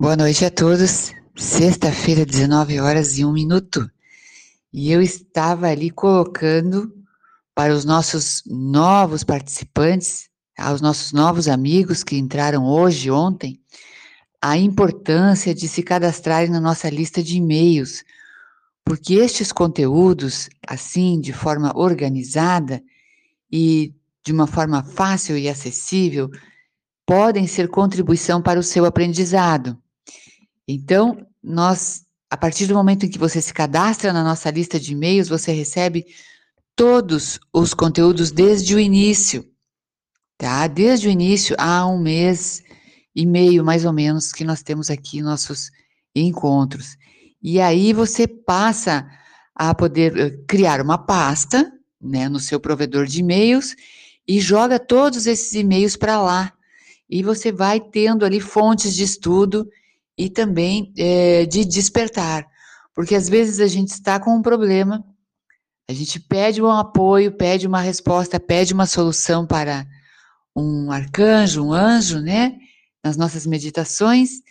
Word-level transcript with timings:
Boa 0.00 0.16
noite 0.16 0.44
a 0.44 0.50
todos. 0.50 1.12
Sexta-feira, 1.34 2.24
19 2.24 2.78
horas 2.78 3.18
e 3.18 3.24
1 3.24 3.32
minuto. 3.32 3.90
E 4.72 4.92
eu 4.92 5.02
estava 5.02 5.66
ali 5.66 5.90
colocando 5.90 6.94
para 7.52 7.74
os 7.74 7.84
nossos 7.84 8.44
novos 8.46 9.24
participantes, 9.24 10.30
aos 10.56 10.80
nossos 10.80 11.12
novos 11.12 11.48
amigos 11.48 12.04
que 12.04 12.16
entraram 12.16 12.64
hoje, 12.64 13.10
ontem, 13.10 13.60
a 14.40 14.56
importância 14.56 15.52
de 15.52 15.66
se 15.66 15.82
cadastrarem 15.82 16.48
na 16.48 16.60
nossa 16.60 16.88
lista 16.88 17.20
de 17.20 17.38
e-mails, 17.38 18.04
porque 18.84 19.14
estes 19.14 19.50
conteúdos, 19.50 20.48
assim, 20.64 21.20
de 21.20 21.32
forma 21.32 21.76
organizada 21.76 22.80
e 23.50 23.92
de 24.24 24.32
uma 24.32 24.46
forma 24.46 24.84
fácil 24.84 25.36
e 25.36 25.48
acessível, 25.48 26.30
podem 27.04 27.48
ser 27.48 27.66
contribuição 27.66 28.40
para 28.40 28.60
o 28.60 28.62
seu 28.62 28.84
aprendizado. 28.84 29.76
Então, 30.68 31.26
nós, 31.42 32.04
a 32.30 32.36
partir 32.36 32.66
do 32.66 32.74
momento 32.74 33.06
em 33.06 33.08
que 33.08 33.18
você 33.18 33.40
se 33.40 33.54
cadastra 33.54 34.12
na 34.12 34.22
nossa 34.22 34.50
lista 34.50 34.78
de 34.78 34.92
e-mails, 34.92 35.28
você 35.28 35.50
recebe 35.50 36.04
todos 36.76 37.40
os 37.50 37.72
conteúdos 37.72 38.30
desde 38.30 38.74
o 38.74 38.78
início, 38.78 39.44
tá? 40.36 40.66
Desde 40.66 41.08
o 41.08 41.10
início, 41.10 41.56
há 41.58 41.86
um 41.86 41.98
mês 41.98 42.62
e 43.16 43.24
meio, 43.24 43.64
mais 43.64 43.86
ou 43.86 43.94
menos, 43.94 44.30
que 44.30 44.44
nós 44.44 44.62
temos 44.62 44.90
aqui 44.90 45.22
nossos 45.22 45.70
encontros. 46.14 46.98
E 47.42 47.60
aí 47.60 47.94
você 47.94 48.28
passa 48.28 49.08
a 49.54 49.74
poder 49.74 50.16
eh, 50.16 50.30
criar 50.46 50.80
uma 50.82 50.98
pasta, 50.98 51.72
né, 52.00 52.28
no 52.28 52.38
seu 52.38 52.60
provedor 52.60 53.06
de 53.06 53.20
e-mails 53.20 53.74
e 54.26 54.38
joga 54.38 54.78
todos 54.78 55.26
esses 55.26 55.52
e-mails 55.54 55.96
para 55.96 56.20
lá. 56.20 56.52
E 57.08 57.22
você 57.22 57.50
vai 57.50 57.80
tendo 57.80 58.24
ali 58.24 58.38
fontes 58.38 58.94
de 58.94 59.02
estudo 59.02 59.66
e 60.18 60.28
também 60.28 60.92
é, 60.98 61.46
de 61.46 61.64
despertar, 61.64 62.44
porque 62.92 63.14
às 63.14 63.28
vezes 63.28 63.60
a 63.60 63.68
gente 63.68 63.90
está 63.90 64.18
com 64.18 64.34
um 64.34 64.42
problema, 64.42 65.04
a 65.88 65.92
gente 65.92 66.18
pede 66.18 66.60
um 66.60 66.68
apoio, 66.68 67.32
pede 67.32 67.66
uma 67.66 67.80
resposta, 67.80 68.40
pede 68.40 68.74
uma 68.74 68.84
solução 68.84 69.46
para 69.46 69.86
um 70.54 70.90
arcanjo, 70.90 71.64
um 71.64 71.72
anjo, 71.72 72.18
né? 72.18 72.58
Nas 73.02 73.16
nossas 73.16 73.46
meditações, 73.46 74.42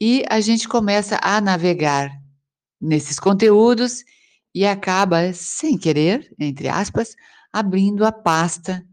e 0.00 0.24
a 0.28 0.40
gente 0.40 0.66
começa 0.66 1.20
a 1.22 1.40
navegar 1.40 2.10
nesses 2.80 3.20
conteúdos 3.20 4.02
e 4.54 4.66
acaba, 4.66 5.32
sem 5.32 5.78
querer, 5.78 6.34
entre 6.38 6.68
aspas, 6.68 7.14
abrindo 7.52 8.04
a 8.04 8.10
pasta 8.10 8.84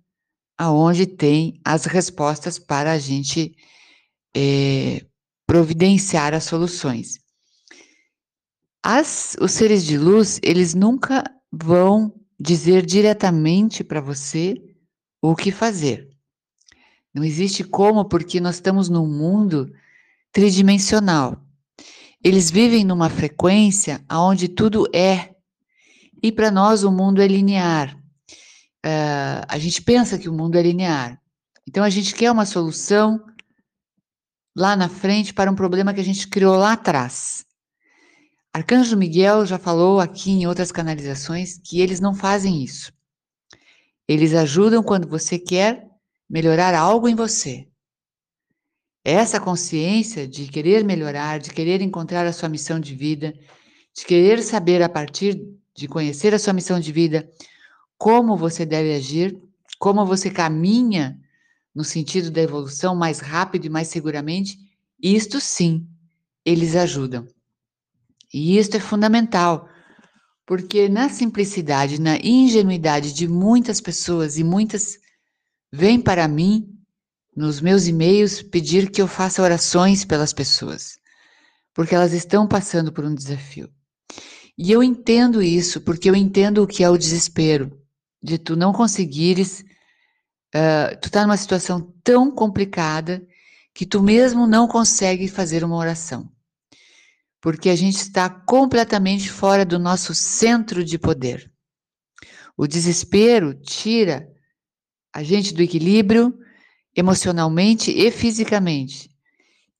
aonde 0.57 1.07
tem 1.07 1.59
as 1.63 1.85
respostas 1.85 2.59
para 2.59 2.91
a 2.91 2.99
gente 2.99 3.55
é, 4.35 5.05
providenciar 5.49 6.35
as 6.35 6.43
soluções. 6.43 7.17
As, 8.83 9.35
os 9.41 9.51
seres 9.51 9.83
de 9.83 9.97
luz, 9.97 10.39
eles 10.43 10.75
nunca 10.75 11.23
vão 11.51 12.13
dizer 12.39 12.85
diretamente 12.85 13.83
para 13.83 13.99
você 13.99 14.61
o 15.19 15.35
que 15.35 15.51
fazer. 15.51 16.07
Não 17.11 17.23
existe 17.23 17.63
como, 17.63 18.05
porque 18.05 18.39
nós 18.39 18.55
estamos 18.55 18.89
num 18.89 19.07
mundo 19.07 19.73
tridimensional. 20.31 21.43
Eles 22.23 22.51
vivem 22.51 22.85
numa 22.85 23.09
frequência 23.09 24.05
onde 24.07 24.49
tudo 24.49 24.85
é. 24.93 25.33
E 26.21 26.31
para 26.31 26.51
nós 26.51 26.83
o 26.83 26.91
mundo 26.91 27.23
é 27.23 27.27
linear. 27.27 27.97
Uh, 28.85 29.41
a 29.47 29.57
gente 29.57 29.81
pensa 29.81 30.19
que 30.19 30.29
o 30.29 30.33
mundo 30.33 30.59
é 30.59 30.61
linear. 30.61 31.19
Então 31.67 31.83
a 31.83 31.89
gente 31.89 32.13
quer 32.13 32.31
uma 32.31 32.45
solução 32.45 33.19
lá 34.59 34.75
na 34.75 34.89
frente 34.89 35.33
para 35.33 35.49
um 35.49 35.55
problema 35.55 35.93
que 35.93 36.01
a 36.01 36.03
gente 36.03 36.27
criou 36.27 36.57
lá 36.57 36.73
atrás. 36.73 37.45
Arcanjo 38.53 38.97
Miguel 38.97 39.45
já 39.45 39.57
falou 39.57 40.01
aqui 40.01 40.31
em 40.31 40.47
outras 40.47 40.69
canalizações 40.69 41.57
que 41.63 41.79
eles 41.79 42.01
não 42.01 42.13
fazem 42.13 42.61
isso. 42.61 42.91
Eles 44.05 44.33
ajudam 44.33 44.83
quando 44.83 45.07
você 45.07 45.39
quer 45.39 45.87
melhorar 46.29 46.75
algo 46.75 47.07
em 47.07 47.15
você. 47.15 47.69
Essa 49.05 49.39
consciência 49.39 50.27
de 50.27 50.49
querer 50.49 50.83
melhorar, 50.83 51.39
de 51.39 51.51
querer 51.51 51.81
encontrar 51.81 52.27
a 52.27 52.33
sua 52.33 52.49
missão 52.49 52.81
de 52.81 52.93
vida, 52.93 53.33
de 53.95 54.03
querer 54.03 54.43
saber 54.43 54.83
a 54.83 54.89
partir 54.89 55.41
de 55.73 55.87
conhecer 55.87 56.33
a 56.33 56.39
sua 56.39 56.51
missão 56.51 56.81
de 56.81 56.91
vida, 56.91 57.31
como 57.97 58.35
você 58.35 58.65
deve 58.65 58.93
agir, 58.93 59.39
como 59.79 60.05
você 60.05 60.29
caminha 60.29 61.17
no 61.73 61.83
sentido 61.83 62.31
da 62.31 62.41
evolução 62.41 62.95
mais 62.95 63.19
rápido 63.19 63.65
e 63.65 63.69
mais 63.69 63.87
seguramente, 63.87 64.57
isto 65.01 65.39
sim, 65.39 65.87
eles 66.45 66.75
ajudam. 66.75 67.27
E 68.33 68.57
isto 68.57 68.77
é 68.77 68.79
fundamental, 68.79 69.67
porque 70.45 70.89
na 70.89 71.09
simplicidade, 71.09 72.01
na 72.01 72.17
ingenuidade 72.17 73.13
de 73.13 73.27
muitas 73.27 73.79
pessoas, 73.79 74.37
e 74.37 74.43
muitas 74.43 74.97
vêm 75.71 76.01
para 76.01 76.27
mim, 76.27 76.75
nos 77.35 77.61
meus 77.61 77.87
e-mails, 77.87 78.41
pedir 78.41 78.91
que 78.91 79.01
eu 79.01 79.07
faça 79.07 79.41
orações 79.41 80.03
pelas 80.03 80.33
pessoas, 80.33 80.99
porque 81.73 81.95
elas 81.95 82.13
estão 82.13 82.47
passando 82.47 82.91
por 82.91 83.05
um 83.05 83.15
desafio. 83.15 83.69
E 84.57 84.71
eu 84.71 84.83
entendo 84.83 85.41
isso, 85.41 85.79
porque 85.81 86.09
eu 86.09 86.15
entendo 86.15 86.61
o 86.61 86.67
que 86.67 86.83
é 86.83 86.89
o 86.89 86.97
desespero, 86.97 87.79
de 88.21 88.37
tu 88.37 88.57
não 88.57 88.73
conseguires 88.73 89.63
Uh, 90.55 90.97
tu 90.99 91.07
está 91.07 91.23
numa 91.23 91.37
situação 91.37 91.93
tão 92.03 92.31
complicada 92.31 93.25
que 93.73 93.85
tu 93.85 94.01
mesmo 94.01 94.47
não 94.47 94.67
consegue 94.67 95.27
fazer 95.27 95.63
uma 95.63 95.75
oração. 95.75 96.29
Porque 97.41 97.69
a 97.69 97.75
gente 97.75 97.97
está 97.97 98.29
completamente 98.29 99.31
fora 99.31 99.63
do 99.63 99.79
nosso 99.79 100.13
centro 100.13 100.83
de 100.83 100.97
poder. 100.97 101.51
O 102.57 102.67
desespero 102.67 103.53
tira 103.53 104.27
a 105.13 105.23
gente 105.23 105.53
do 105.53 105.61
equilíbrio 105.61 106.37
emocionalmente 106.95 107.91
e 107.91 108.11
fisicamente. 108.11 109.09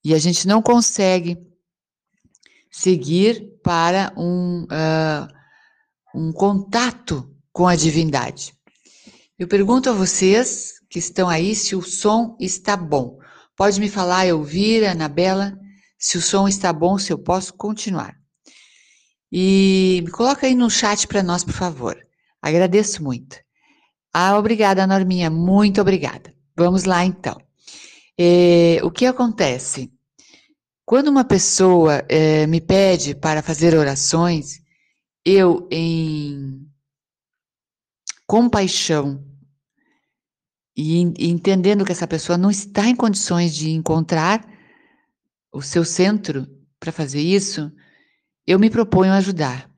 E 0.04 0.14
a 0.14 0.18
gente 0.18 0.48
não 0.48 0.62
consegue 0.62 1.38
seguir 2.72 3.60
para 3.64 4.14
um, 4.16 4.64
uh, 4.64 5.28
um 6.16 6.32
contato 6.32 7.36
com 7.52 7.68
a 7.68 7.76
divindade. 7.76 8.54
Eu 9.40 9.48
pergunto 9.48 9.90
a 9.90 9.94
vocês 9.94 10.74
que 10.90 11.00
estão 11.00 11.30
aí 11.30 11.56
se 11.56 11.74
o 11.74 11.82
som 11.82 12.36
está 12.42 12.76
bom. 12.76 13.18
Pode 13.56 13.80
me 13.80 13.88
falar, 13.90 14.28
Elvira, 14.28 14.92
Anabela, 14.92 15.58
se 15.98 16.18
o 16.18 16.22
som 16.22 16.46
está 16.46 16.74
bom, 16.74 16.98
se 16.98 17.14
eu 17.14 17.18
posso 17.18 17.54
continuar. 17.54 18.20
E 19.32 20.02
me 20.04 20.12
coloca 20.12 20.46
aí 20.46 20.54
no 20.54 20.70
chat 20.70 21.08
para 21.08 21.24
nós, 21.24 21.46
por 21.46 21.54
favor. 21.54 21.98
Agradeço 22.42 23.02
muito. 23.02 23.38
Ah, 24.14 24.38
obrigada, 24.38 24.86
Norminha, 24.86 25.30
muito 25.30 25.80
obrigada. 25.80 26.36
Vamos 26.54 26.84
lá, 26.84 27.06
então. 27.06 27.42
É, 28.20 28.82
o 28.84 28.92
que 28.92 29.06
acontece? 29.06 29.90
Quando 30.84 31.08
uma 31.08 31.24
pessoa 31.24 32.04
é, 32.10 32.46
me 32.46 32.60
pede 32.60 33.16
para 33.16 33.42
fazer 33.42 33.74
orações, 33.74 34.60
eu, 35.24 35.66
em 35.72 36.68
compaixão, 38.28 39.29
e, 40.82 41.02
entendendo 41.28 41.84
que 41.84 41.92
essa 41.92 42.08
pessoa 42.08 42.38
não 42.38 42.50
está 42.50 42.88
em 42.88 42.96
condições 42.96 43.54
de 43.54 43.72
encontrar 43.72 44.48
o 45.52 45.62
seu 45.62 45.84
centro 45.84 46.48
para 46.80 46.94
fazer 46.94 47.20
isso, 47.20 47.70
eu 48.48 48.58
me 48.58 48.70
proponho 48.70 49.12
ajudar. 49.12 49.70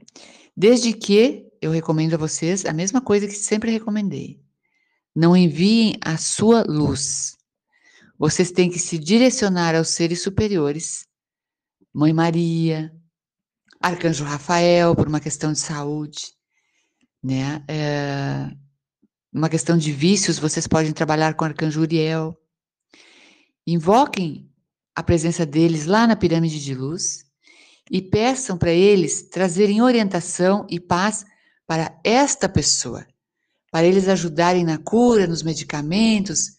Desde 0.55 0.93
que 0.93 1.47
eu 1.59 1.71
recomendo 1.71 2.13
a 2.13 2.17
vocês 2.17 2.65
a 2.67 2.73
mesma 2.73 3.01
coisa 3.01 3.25
que 3.25 3.33
sempre 3.33 3.71
recomendei. 3.71 4.39
Não 5.15 5.35
enviem 5.35 5.95
a 6.05 6.17
sua 6.17 6.63
luz. 6.67 7.35
Vocês 8.15 8.51
têm 8.51 8.69
que 8.69 8.77
se 8.77 8.99
direcionar 8.99 9.73
aos 9.73 9.89
seres 9.89 10.21
superiores. 10.21 11.07
Mãe 11.91 12.13
Maria, 12.13 12.93
Arcanjo 13.81 14.23
Rafael, 14.23 14.95
por 14.95 15.07
uma 15.07 15.19
questão 15.19 15.51
de 15.51 15.57
saúde, 15.57 16.35
né? 17.23 17.63
É, 17.67 18.51
uma 19.33 19.47
questão 19.49 19.77
de 19.77 19.91
vícios, 19.91 20.37
vocês 20.37 20.67
podem 20.67 20.91
trabalhar 20.91 21.35
com 21.35 21.45
Arcanjo 21.45 21.81
Uriel. 21.81 22.37
Invoquem 23.65 24.51
a 24.93 25.01
presença 25.01 25.45
deles 25.45 25.85
lá 25.85 26.05
na 26.05 26.17
pirâmide 26.17 26.61
de 26.61 26.75
luz 26.75 27.23
e 27.89 28.01
peçam 28.01 28.57
para 28.57 28.71
eles 28.71 29.29
trazerem 29.29 29.81
orientação 29.81 30.67
e 30.69 30.79
paz 30.79 31.25
para 31.65 31.97
esta 32.03 32.49
pessoa, 32.49 33.07
para 33.71 33.87
eles 33.87 34.09
ajudarem 34.09 34.65
na 34.65 34.77
cura, 34.77 35.25
nos 35.25 35.43
medicamentos, 35.43 36.57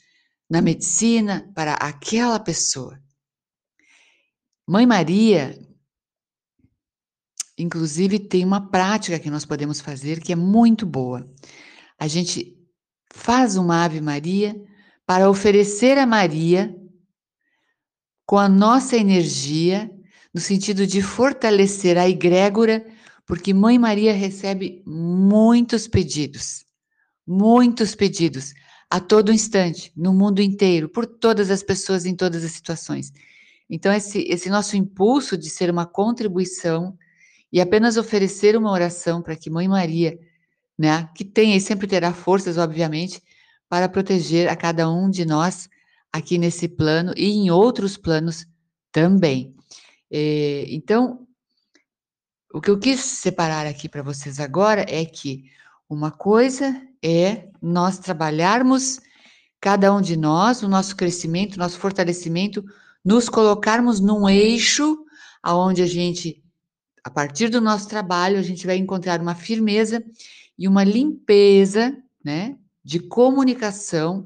na 0.49 0.63
medicina, 0.63 1.51
para 1.55 1.75
aquela 1.75 2.41
pessoa. 2.41 2.99
Mãe 4.67 4.87
Maria, 4.87 5.59
inclusive, 7.59 8.19
tem 8.19 8.45
uma 8.45 8.71
prática 8.71 9.19
que 9.19 9.29
nós 9.29 9.45
podemos 9.45 9.81
fazer 9.81 10.21
que 10.21 10.33
é 10.33 10.37
muito 10.37 10.87
boa. 10.87 11.31
A 11.99 12.09
gente 12.09 12.62
faz 13.13 13.57
uma 13.57 13.85
Ave 13.85 14.01
Maria 14.01 14.61
para 15.07 15.31
oferecer 15.31 15.99
a 15.99 16.07
Maria 16.07 16.75
com 18.27 18.39
a 18.39 18.49
nossa 18.49 18.97
energia, 18.97 19.91
no 20.33 20.41
sentido 20.41 20.87
de 20.87 21.03
fortalecer 21.03 21.99
a 21.99 22.09
egrégora, 22.09 22.85
porque 23.27 23.53
Mãe 23.53 23.79
Maria 23.79 24.13
recebe 24.13 24.83
muitos 24.87 25.87
pedidos, 25.87 26.65
muitos 27.27 27.95
pedidos 27.95 28.55
a 28.91 28.99
todo 28.99 29.33
instante, 29.33 29.93
no 29.97 30.13
mundo 30.13 30.41
inteiro, 30.41 30.89
por 30.89 31.07
todas 31.07 31.51
as 31.51 31.63
pessoas 31.63 32.05
em 32.07 32.15
todas 32.15 32.45
as 32.45 32.53
situações. 32.53 33.13
Então, 33.69 33.93
esse, 33.93 34.21
esse 34.29 34.51
nosso 34.51 34.77
impulso 34.77 35.37
de 35.37 35.49
ser 35.49 35.71
uma 35.71 35.87
contribuição 35.87 36.97
e 37.53 37.61
apenas 37.61 37.97
oferecer 37.97 38.57
uma 38.57 38.71
oração 38.71 39.23
para 39.23 39.37
que 39.37 39.51
Mãe 39.51 39.69
Maria, 39.69 40.19
né, 40.79 41.09
que 41.15 41.25
tem 41.25 41.57
e 41.57 41.61
sempre 41.61 41.87
terá 41.87 42.13
forças, 42.13 42.59
obviamente, 42.59 43.23
para 43.69 43.89
proteger 43.89 44.49
a 44.49 44.57
cada 44.57 44.91
um 44.91 45.09
de 45.09 45.25
nós 45.25 45.69
aqui 46.13 46.37
nesse 46.37 46.69
plano 46.69 47.13
e 47.17 47.31
em 47.31 47.51
outros 47.51 47.97
planos 47.97 48.47
também. 48.91 49.55
É, 50.11 50.67
então, 50.69 51.27
o 52.53 52.61
que 52.61 52.71
eu 52.71 52.79
quis 52.79 53.01
separar 53.01 53.67
aqui 53.67 53.89
para 53.89 54.03
vocês 54.03 54.39
agora 54.39 54.85
é 54.87 55.07
que 55.07 55.45
uma 55.89 56.11
coisa 56.11 56.81
é 57.03 57.49
nós 57.63 57.99
trabalharmos, 57.99 59.01
cada 59.59 59.93
um 59.95 60.03
de 60.03 60.17
nós, 60.17 60.63
o 60.63 60.69
nosso 60.69 60.95
crescimento, 60.95 61.59
nosso 61.59 61.79
fortalecimento, 61.79 62.63
nos 63.03 63.29
colocarmos 63.29 64.01
num 64.01 64.29
eixo 64.29 64.99
aonde 65.43 65.83
a 65.83 65.87
gente, 65.87 66.43
a 67.03 67.11
partir 67.11 67.49
do 67.49 67.61
nosso 67.61 67.89
trabalho, 67.89 68.39
a 68.39 68.43
gente 68.43 68.67
vai 68.67 68.77
encontrar 68.77 69.21
uma 69.21 69.35
firmeza 69.35 70.05
e 70.63 70.69
uma 70.69 70.85
limpeza, 70.85 71.93
né, 72.25 72.57
de 72.85 73.01
comunicação 73.01 74.25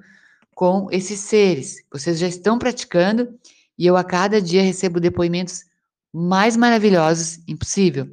com 0.55 0.87
esses 0.91 1.21
seres. 1.21 1.83
Vocês 1.91 2.19
já 2.19 2.29
estão 2.29 2.59
praticando 2.59 3.35
e 3.79 3.87
eu 3.87 3.97
a 3.97 4.05
cada 4.05 4.38
dia 4.38 4.61
recebo 4.61 5.00
depoimentos 5.00 5.65
mais 6.12 6.55
maravilhosos 6.55 7.38
impossível. 7.49 8.06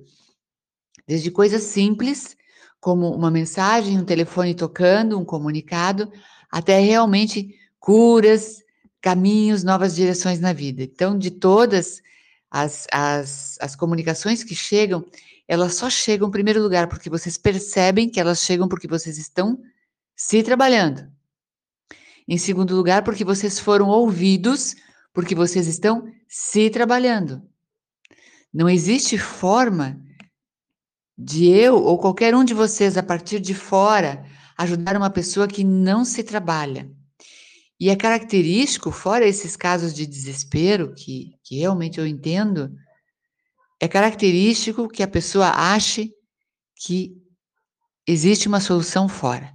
Desde 1.06 1.30
coisas 1.32 1.64
simples, 1.64 2.38
como 2.80 3.14
uma 3.14 3.30
mensagem, 3.30 4.00
um 4.00 4.06
telefone 4.06 4.56
tocando, 4.56 5.20
um 5.20 5.26
comunicado, 5.26 6.10
até 6.50 6.80
realmente 6.80 7.54
curas, 7.78 8.64
caminhos, 9.02 9.66
novas 9.66 9.96
direções 9.96 10.40
na 10.40 10.54
vida. 10.54 10.82
Então, 10.82 11.20
de 11.20 11.30
todas 11.30 12.02
as, 12.50 12.88
as, 12.90 13.58
as 13.60 13.76
comunicações 13.76 14.46
que 14.46 14.56
chegam, 14.56 15.06
elas 15.54 15.76
só 15.76 15.90
chegam 15.90 16.28
em 16.28 16.32
primeiro 16.32 16.62
lugar 16.62 16.88
porque 16.88 17.10
vocês 17.10 17.38
percebem 17.38 18.10
que 18.10 18.20
elas 18.20 18.40
chegam 18.40 18.68
porque 18.68 18.88
vocês 18.88 19.18
estão 19.18 19.62
se 20.16 20.42
trabalhando. 20.42 21.08
Em 22.28 22.38
segundo 22.38 22.76
lugar, 22.76 23.04
porque 23.04 23.24
vocês 23.24 23.60
foram 23.60 23.88
ouvidos, 23.88 24.76
porque 25.14 25.36
vocês 25.36 25.68
estão 25.68 26.12
se 26.28 26.70
trabalhando. 26.70 27.42
Não 28.54 28.70
existe 28.70 29.18
forma 29.18 30.02
de 31.18 31.48
eu 31.48 31.76
ou 31.76 31.98
qualquer 31.98 32.36
um 32.36 32.44
de 32.44 32.54
vocês, 32.54 32.98
a 32.98 33.04
partir 33.04 33.40
de 33.40 33.54
fora, 33.54 34.26
ajudar 34.58 34.98
uma 34.98 35.10
pessoa 35.10 35.48
que 35.48 35.64
não 35.64 36.04
se 36.04 36.24
trabalha. 36.24 36.90
E 37.80 37.90
é 37.90 37.96
característico, 37.96 38.92
fora 38.92 39.28
esses 39.28 39.56
casos 39.56 39.94
de 39.94 40.06
desespero, 40.06 40.94
que, 40.96 41.36
que 41.44 41.60
realmente 41.60 42.00
eu 42.00 42.08
entendo, 42.08 42.74
é 43.84 43.88
característico 43.90 44.88
que 44.88 45.04
a 45.04 45.08
pessoa 45.10 45.50
ache 45.50 46.10
que 46.74 47.22
existe 48.08 48.48
uma 48.48 48.62
solução 48.62 49.10
fora. 49.10 49.54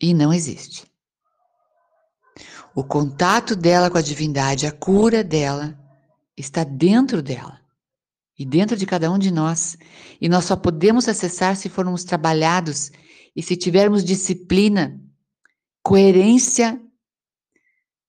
E 0.00 0.14
não 0.14 0.32
existe. 0.32 0.90
O 2.74 2.82
contato 2.82 3.54
dela 3.54 3.90
com 3.90 3.98
a 3.98 4.02
divindade, 4.02 4.66
a 4.66 4.72
cura 4.72 5.22
dela, 5.22 5.78
está 6.34 6.64
dentro 6.64 7.22
dela 7.22 7.60
e 8.38 8.46
dentro 8.46 8.74
de 8.74 8.86
cada 8.86 9.12
um 9.12 9.18
de 9.18 9.30
nós. 9.30 9.76
E 10.18 10.26
nós 10.26 10.46
só 10.46 10.56
podemos 10.56 11.10
acessar 11.10 11.54
se 11.56 11.68
formos 11.68 12.04
trabalhados 12.04 12.90
e 13.36 13.42
se 13.42 13.54
tivermos 13.54 14.02
disciplina, 14.02 14.98
coerência 15.82 16.80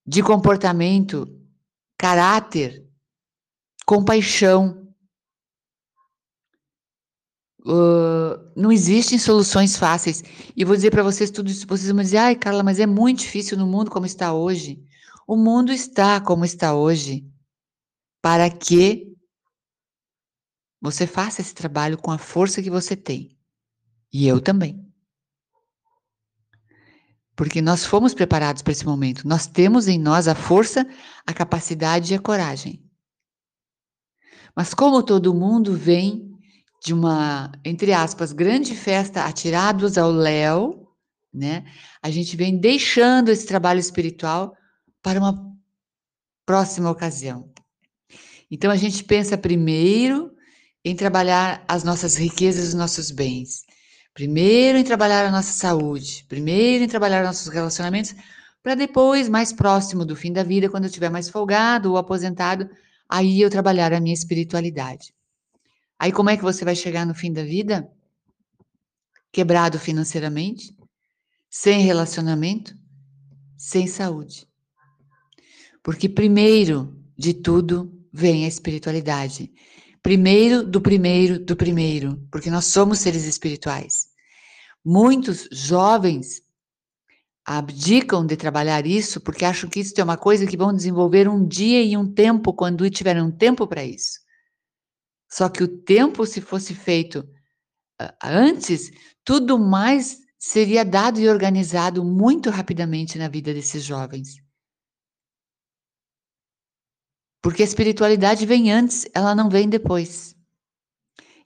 de 0.07 0.24
comportamento, 0.24 1.28
caráter, 1.98 2.89
compaixão, 3.86 4.81
Uh, 7.63 8.51
não 8.56 8.72
existem 8.72 9.19
soluções 9.19 9.78
fáceis. 9.78 10.24
E 10.56 10.66
vou 10.66 10.75
dizer 10.75 10.89
para 10.89 11.04
vocês 11.04 11.30
tudo 11.30 11.50
isso. 11.50 11.68
Vocês 11.68 11.92
vão 11.92 12.01
dizer, 12.01 12.18
ai, 12.18 12.36
Carla, 12.36 12.63
mas 12.63 12.80
é 12.80 12.88
muito 12.88 13.19
difícil 13.19 13.57
no 13.57 13.68
mundo 13.68 13.92
como 13.92 14.06
está 14.06 14.33
hoje. 14.33 14.83
O 15.28 15.36
mundo 15.36 15.72
está 15.72 16.19
como 16.19 16.44
está 16.44 16.74
hoje 16.74 17.24
para 18.22 18.50
que 18.50 19.16
você 20.81 21.06
faça 21.06 21.42
esse 21.42 21.54
trabalho 21.54 21.98
com 21.98 22.12
a 22.12 22.18
força 22.18 22.62
que 22.62 22.69
você 22.69 22.95
tem. 22.95 23.38
E 24.12 24.28
eu 24.28 24.42
também. 24.42 24.83
Porque 27.36 27.62
nós 27.62 27.86
fomos 27.86 28.13
preparados 28.13 28.62
para 28.62 28.72
esse 28.72 28.86
momento. 28.86 29.28
Nós 29.28 29.48
temos 29.48 29.88
em 29.88 30.00
nós 30.00 30.28
a 30.28 30.36
força, 30.36 30.86
a 31.25 31.33
capacidade 31.33 32.12
e 32.12 32.16
a 32.16 32.19
coragem. 32.19 32.83
Mas 34.56 34.74
como 34.74 35.03
todo 35.03 35.33
mundo 35.33 35.75
vem 35.75 36.31
de 36.83 36.94
uma, 36.94 37.51
entre 37.63 37.94
aspas, 37.94 38.31
grande 38.31 38.75
festa 38.75 39.25
atirados 39.25 39.98
ao 39.98 40.12
léu, 40.12 40.88
né? 41.33 41.63
A 42.01 42.09
gente 42.09 42.36
vem 42.36 42.57
deixando 42.57 43.30
esse 43.30 43.45
trabalho 43.45 43.80
espiritual 43.80 44.56
para 45.01 45.19
uma 45.19 45.51
próxima 46.45 46.89
ocasião. 46.89 47.50
Então 48.50 48.69
a 48.69 48.75
gente 48.75 49.03
pensa 49.03 49.38
primeiro 49.38 50.31
em 50.83 50.95
trabalhar 50.95 51.63
as 51.68 51.83
nossas 51.83 52.15
riquezas, 52.15 52.69
os 52.69 52.74
nossos 52.74 53.12
bens. 53.12 53.62
Primeiro 54.13 54.77
em 54.77 54.83
trabalhar 54.83 55.25
a 55.25 55.31
nossa 55.31 55.54
saúde, 55.54 56.25
primeiro 56.27 56.83
em 56.83 56.88
trabalhar 56.88 57.24
nossos 57.24 57.47
relacionamentos, 57.47 58.13
para 58.62 58.75
depois, 58.75 59.30
mais 59.30 59.54
próximo 59.54 60.06
do 60.06 60.15
fim 60.15 60.33
da 60.33 60.44
vida, 60.44 60.69
quando 60.69 60.83
eu 60.83 60.89
estiver 60.89 61.09
mais 61.09 61.30
folgado 61.30 61.92
ou 61.92 61.97
aposentado, 61.97 62.69
aí 63.11 63.41
eu 63.41 63.49
trabalhar 63.49 63.91
a 63.91 63.99
minha 63.99 64.13
espiritualidade. 64.13 65.13
Aí 65.99 66.13
como 66.13 66.29
é 66.29 66.37
que 66.37 66.43
você 66.43 66.63
vai 66.63 66.75
chegar 66.75 67.05
no 67.05 67.13
fim 67.13 67.33
da 67.33 67.43
vida? 67.43 67.91
Quebrado 69.33 69.77
financeiramente, 69.77 70.73
sem 71.49 71.81
relacionamento, 71.81 72.73
sem 73.57 73.85
saúde. 73.85 74.47
Porque 75.83 76.07
primeiro 76.07 76.97
de 77.18 77.33
tudo 77.33 77.91
vem 78.13 78.45
a 78.45 78.47
espiritualidade. 78.47 79.51
Primeiro 80.01 80.63
do 80.63 80.80
primeiro 80.80 81.37
do 81.37 81.56
primeiro, 81.56 82.25
porque 82.31 82.49
nós 82.49 82.65
somos 82.65 82.99
seres 82.99 83.25
espirituais. 83.25 84.07
Muitos 84.83 85.47
jovens 85.51 86.41
abdicam 87.45 88.26
de 88.26 88.38
trabalhar 88.38 88.86
isso 88.86 89.19
porque 89.19 89.45
acham 89.45 89.69
que 89.69 89.80
isso 89.80 89.94
é 90.00 90.04
uma 90.04 90.18
coisa 90.18 90.45
que 90.45 90.57
vão 90.57 90.74
desenvolver 90.74 91.28
um 91.28 91.45
dia 91.45 91.81
e 91.81 91.98
um 91.98 92.12
tempo 92.12 92.54
quando 92.54 92.90
tiverem 92.90 93.21
um 93.21 93.31
tempo 93.31 93.68
para 93.68 93.83
isso. 93.83 94.19
Só 95.30 95.50
que 95.50 95.64
o 95.64 95.68
tempo, 95.68 96.26
se 96.26 96.42
fosse 96.42 96.74
feito 96.76 97.28
antes, 98.24 98.92
tudo 99.24 99.57
mais 99.57 100.19
seria 100.38 100.83
dado 100.83 101.19
e 101.19 101.30
organizado 101.30 102.04
muito 102.04 102.50
rapidamente 102.50 103.18
na 103.18 103.28
vida 103.28 103.54
desses 103.54 103.83
jovens. 103.83 104.36
Porque 107.42 107.64
a 107.64 107.66
espiritualidade 107.66 108.45
vem 108.45 108.71
antes, 108.71 109.07
ela 109.14 109.33
não 109.33 109.50
vem 109.50 109.68
depois. 109.68 110.36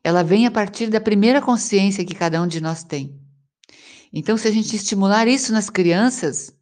Ela 0.04 0.24
vem 0.24 0.46
a 0.46 0.52
partir 0.52 0.90
da 0.90 1.00
primeira 1.00 1.42
consciência 1.42 2.06
que 2.06 2.14
cada 2.14 2.42
um 2.42 2.48
de 2.48 2.62
nós 2.62 2.84
tem. 2.84 3.25
Então, 4.16 4.38
se 4.38 4.48
a 4.48 4.52
gente 4.52 4.76
estimular 4.76 5.28
isso 5.28 5.52
nas 5.52 5.70
crianças, 5.70 6.56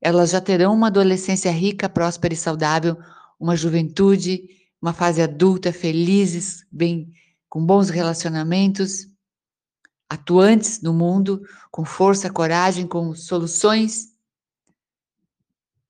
elas 0.00 0.30
já 0.30 0.40
terão 0.40 0.72
uma 0.72 0.86
adolescência 0.86 1.50
rica, 1.50 1.88
próspera 1.88 2.32
e 2.32 2.36
saudável, 2.36 2.96
uma 3.38 3.56
juventude 3.56 4.48
uma 4.82 4.92
fase 4.92 5.22
adulta, 5.22 5.72
felizes, 5.72 6.66
bem, 6.72 7.14
com 7.48 7.64
bons 7.64 7.88
relacionamentos, 7.88 9.06
atuantes 10.10 10.82
no 10.82 10.92
mundo, 10.92 11.46
com 11.70 11.84
força, 11.84 12.28
coragem, 12.28 12.88
com 12.88 13.14
soluções. 13.14 14.08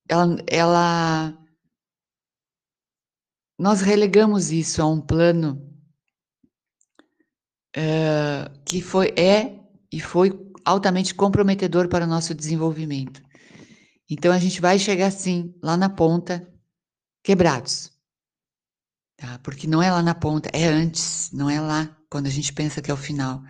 Ela, 0.07 0.37
ela 0.47 1.39
nós 3.59 3.81
relegamos 3.81 4.53
isso 4.53 4.83
a 4.83 4.87
um 4.87 5.01
plano 5.01 5.55
uh, 7.75 8.61
que 8.67 8.83
foi 8.83 9.09
é 9.17 9.59
e 9.91 10.01
foi 10.01 10.31
altamente 10.65 11.15
comprometedor 11.15 11.89
para 11.89 12.05
o 12.05 12.09
nosso 12.09 12.35
desenvolvimento. 12.35 13.23
Então 14.11 14.33
a 14.33 14.39
gente 14.39 14.61
vai 14.61 14.79
chegar 14.79 15.07
assim 15.07 15.55
lá 15.63 15.77
na 15.77 15.89
ponta 15.89 16.47
quebrados 17.23 17.93
tá? 19.23 19.39
Porque 19.39 19.69
não 19.69 19.81
é 19.81 19.91
lá 19.91 20.03
na 20.03 20.15
ponta, 20.15 20.51
é 20.53 20.67
antes, 20.67 21.31
não 21.33 21.49
é 21.49 21.61
lá 21.61 21.97
quando 22.11 22.27
a 22.27 22.31
gente 22.31 22.53
pensa 22.53 22.83
que 22.83 22.91
é 22.91 22.95
o 22.95 22.97
final. 22.97 23.41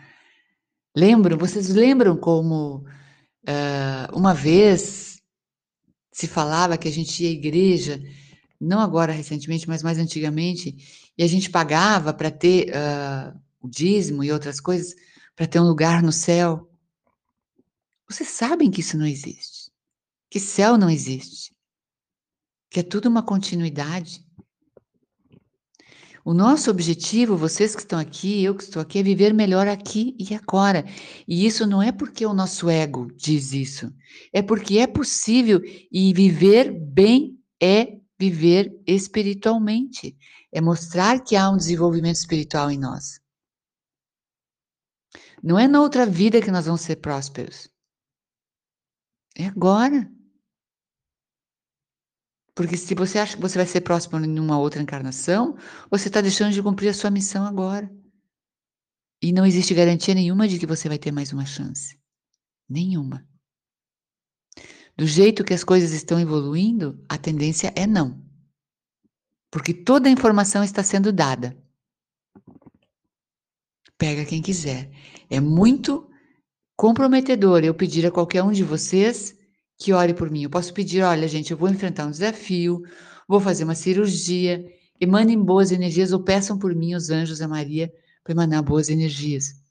Lembram? 0.94 1.38
Vocês 1.38 1.70
lembram 1.70 2.14
como 2.14 2.84
uh, 3.48 4.14
uma 4.14 4.34
vez 4.34 5.18
se 6.12 6.28
falava 6.28 6.76
que 6.76 6.86
a 6.86 6.92
gente 6.92 7.24
ia 7.24 7.30
à 7.30 7.32
igreja, 7.32 8.02
não 8.60 8.80
agora 8.80 9.12
recentemente, 9.12 9.66
mas 9.66 9.82
mais 9.82 9.98
antigamente, 9.98 10.76
e 11.16 11.24
a 11.24 11.26
gente 11.26 11.48
pagava 11.48 12.12
para 12.12 12.30
ter 12.30 12.68
uh, 12.68 13.40
o 13.58 13.68
dízimo 13.68 14.22
e 14.22 14.30
outras 14.30 14.60
coisas, 14.60 14.94
para 15.34 15.46
ter 15.46 15.58
um 15.58 15.66
lugar 15.66 16.02
no 16.02 16.12
céu. 16.12 16.68
Vocês 18.12 18.28
sabem 18.28 18.70
que 18.70 18.82
isso 18.82 18.98
não 18.98 19.06
existe, 19.06 19.70
que 20.30 20.38
céu 20.38 20.76
não 20.76 20.90
existe, 20.90 21.50
que 22.70 22.80
é 22.80 22.82
tudo 22.82 23.08
uma 23.08 23.22
continuidade. 23.22 24.22
O 26.22 26.34
nosso 26.34 26.70
objetivo, 26.70 27.38
vocês 27.38 27.74
que 27.74 27.80
estão 27.80 27.98
aqui, 27.98 28.44
eu 28.44 28.54
que 28.54 28.64
estou 28.64 28.82
aqui, 28.82 28.98
é 28.98 29.02
viver 29.02 29.32
melhor 29.32 29.66
aqui 29.66 30.14
e 30.18 30.34
agora. 30.34 30.84
E 31.26 31.46
isso 31.46 31.66
não 31.66 31.82
é 31.82 31.90
porque 31.90 32.26
o 32.26 32.34
nosso 32.34 32.68
ego 32.68 33.10
diz 33.16 33.54
isso, 33.54 33.90
é 34.30 34.42
porque 34.42 34.76
é 34.76 34.86
possível 34.86 35.62
e 35.90 36.12
viver 36.12 36.70
bem 36.70 37.40
é 37.58 37.98
viver 38.20 38.78
espiritualmente, 38.86 40.18
é 40.52 40.60
mostrar 40.60 41.24
que 41.24 41.34
há 41.34 41.48
um 41.48 41.56
desenvolvimento 41.56 42.16
espiritual 42.16 42.70
em 42.70 42.78
nós. 42.78 43.22
Não 45.42 45.58
é 45.58 45.66
na 45.66 45.80
outra 45.80 46.04
vida 46.04 46.42
que 46.42 46.50
nós 46.50 46.66
vamos 46.66 46.82
ser 46.82 46.96
prósperos. 46.96 47.72
É 49.36 49.46
agora. 49.46 50.10
Porque 52.54 52.76
se 52.76 52.94
você 52.94 53.18
acha 53.18 53.36
que 53.36 53.42
você 53.42 53.56
vai 53.56 53.66
ser 53.66 53.80
próximo 53.80 54.18
em 54.18 54.38
uma 54.38 54.58
outra 54.58 54.82
encarnação, 54.82 55.56
você 55.90 56.08
está 56.08 56.20
deixando 56.20 56.52
de 56.52 56.62
cumprir 56.62 56.88
a 56.90 56.94
sua 56.94 57.10
missão 57.10 57.46
agora. 57.46 57.90
E 59.22 59.32
não 59.32 59.46
existe 59.46 59.72
garantia 59.72 60.14
nenhuma 60.14 60.46
de 60.46 60.58
que 60.58 60.66
você 60.66 60.88
vai 60.88 60.98
ter 60.98 61.12
mais 61.12 61.32
uma 61.32 61.46
chance. 61.46 61.98
Nenhuma. 62.68 63.26
Do 64.96 65.06
jeito 65.06 65.44
que 65.44 65.54
as 65.54 65.64
coisas 65.64 65.92
estão 65.92 66.20
evoluindo, 66.20 67.02
a 67.08 67.16
tendência 67.16 67.72
é 67.74 67.86
não. 67.86 68.22
Porque 69.50 69.72
toda 69.72 70.08
a 70.08 70.12
informação 70.12 70.62
está 70.62 70.82
sendo 70.82 71.12
dada. 71.12 71.56
Pega 73.96 74.26
quem 74.26 74.42
quiser. 74.42 74.90
É 75.30 75.40
muito 75.40 76.11
comprometedor 76.82 77.62
eu 77.62 77.72
pedir 77.72 78.04
a 78.04 78.10
qualquer 78.10 78.42
um 78.42 78.50
de 78.50 78.64
vocês 78.64 79.38
que 79.78 79.92
ore 79.92 80.12
por 80.12 80.28
mim. 80.28 80.42
Eu 80.42 80.50
posso 80.50 80.74
pedir, 80.74 81.04
olha, 81.04 81.28
gente, 81.28 81.52
eu 81.52 81.56
vou 81.56 81.68
enfrentar 81.68 82.06
um 82.06 82.10
desafio, 82.10 82.82
vou 83.28 83.38
fazer 83.38 83.62
uma 83.62 83.76
cirurgia, 83.76 84.68
emanem 85.00 85.40
boas 85.40 85.70
energias 85.70 86.10
ou 86.10 86.18
peçam 86.24 86.58
por 86.58 86.74
mim 86.74 86.96
os 86.96 87.08
anjos 87.08 87.40
a 87.40 87.46
Maria 87.46 87.94
para 88.24 88.32
emanar 88.32 88.64
boas 88.64 88.88
energias. 88.88 89.62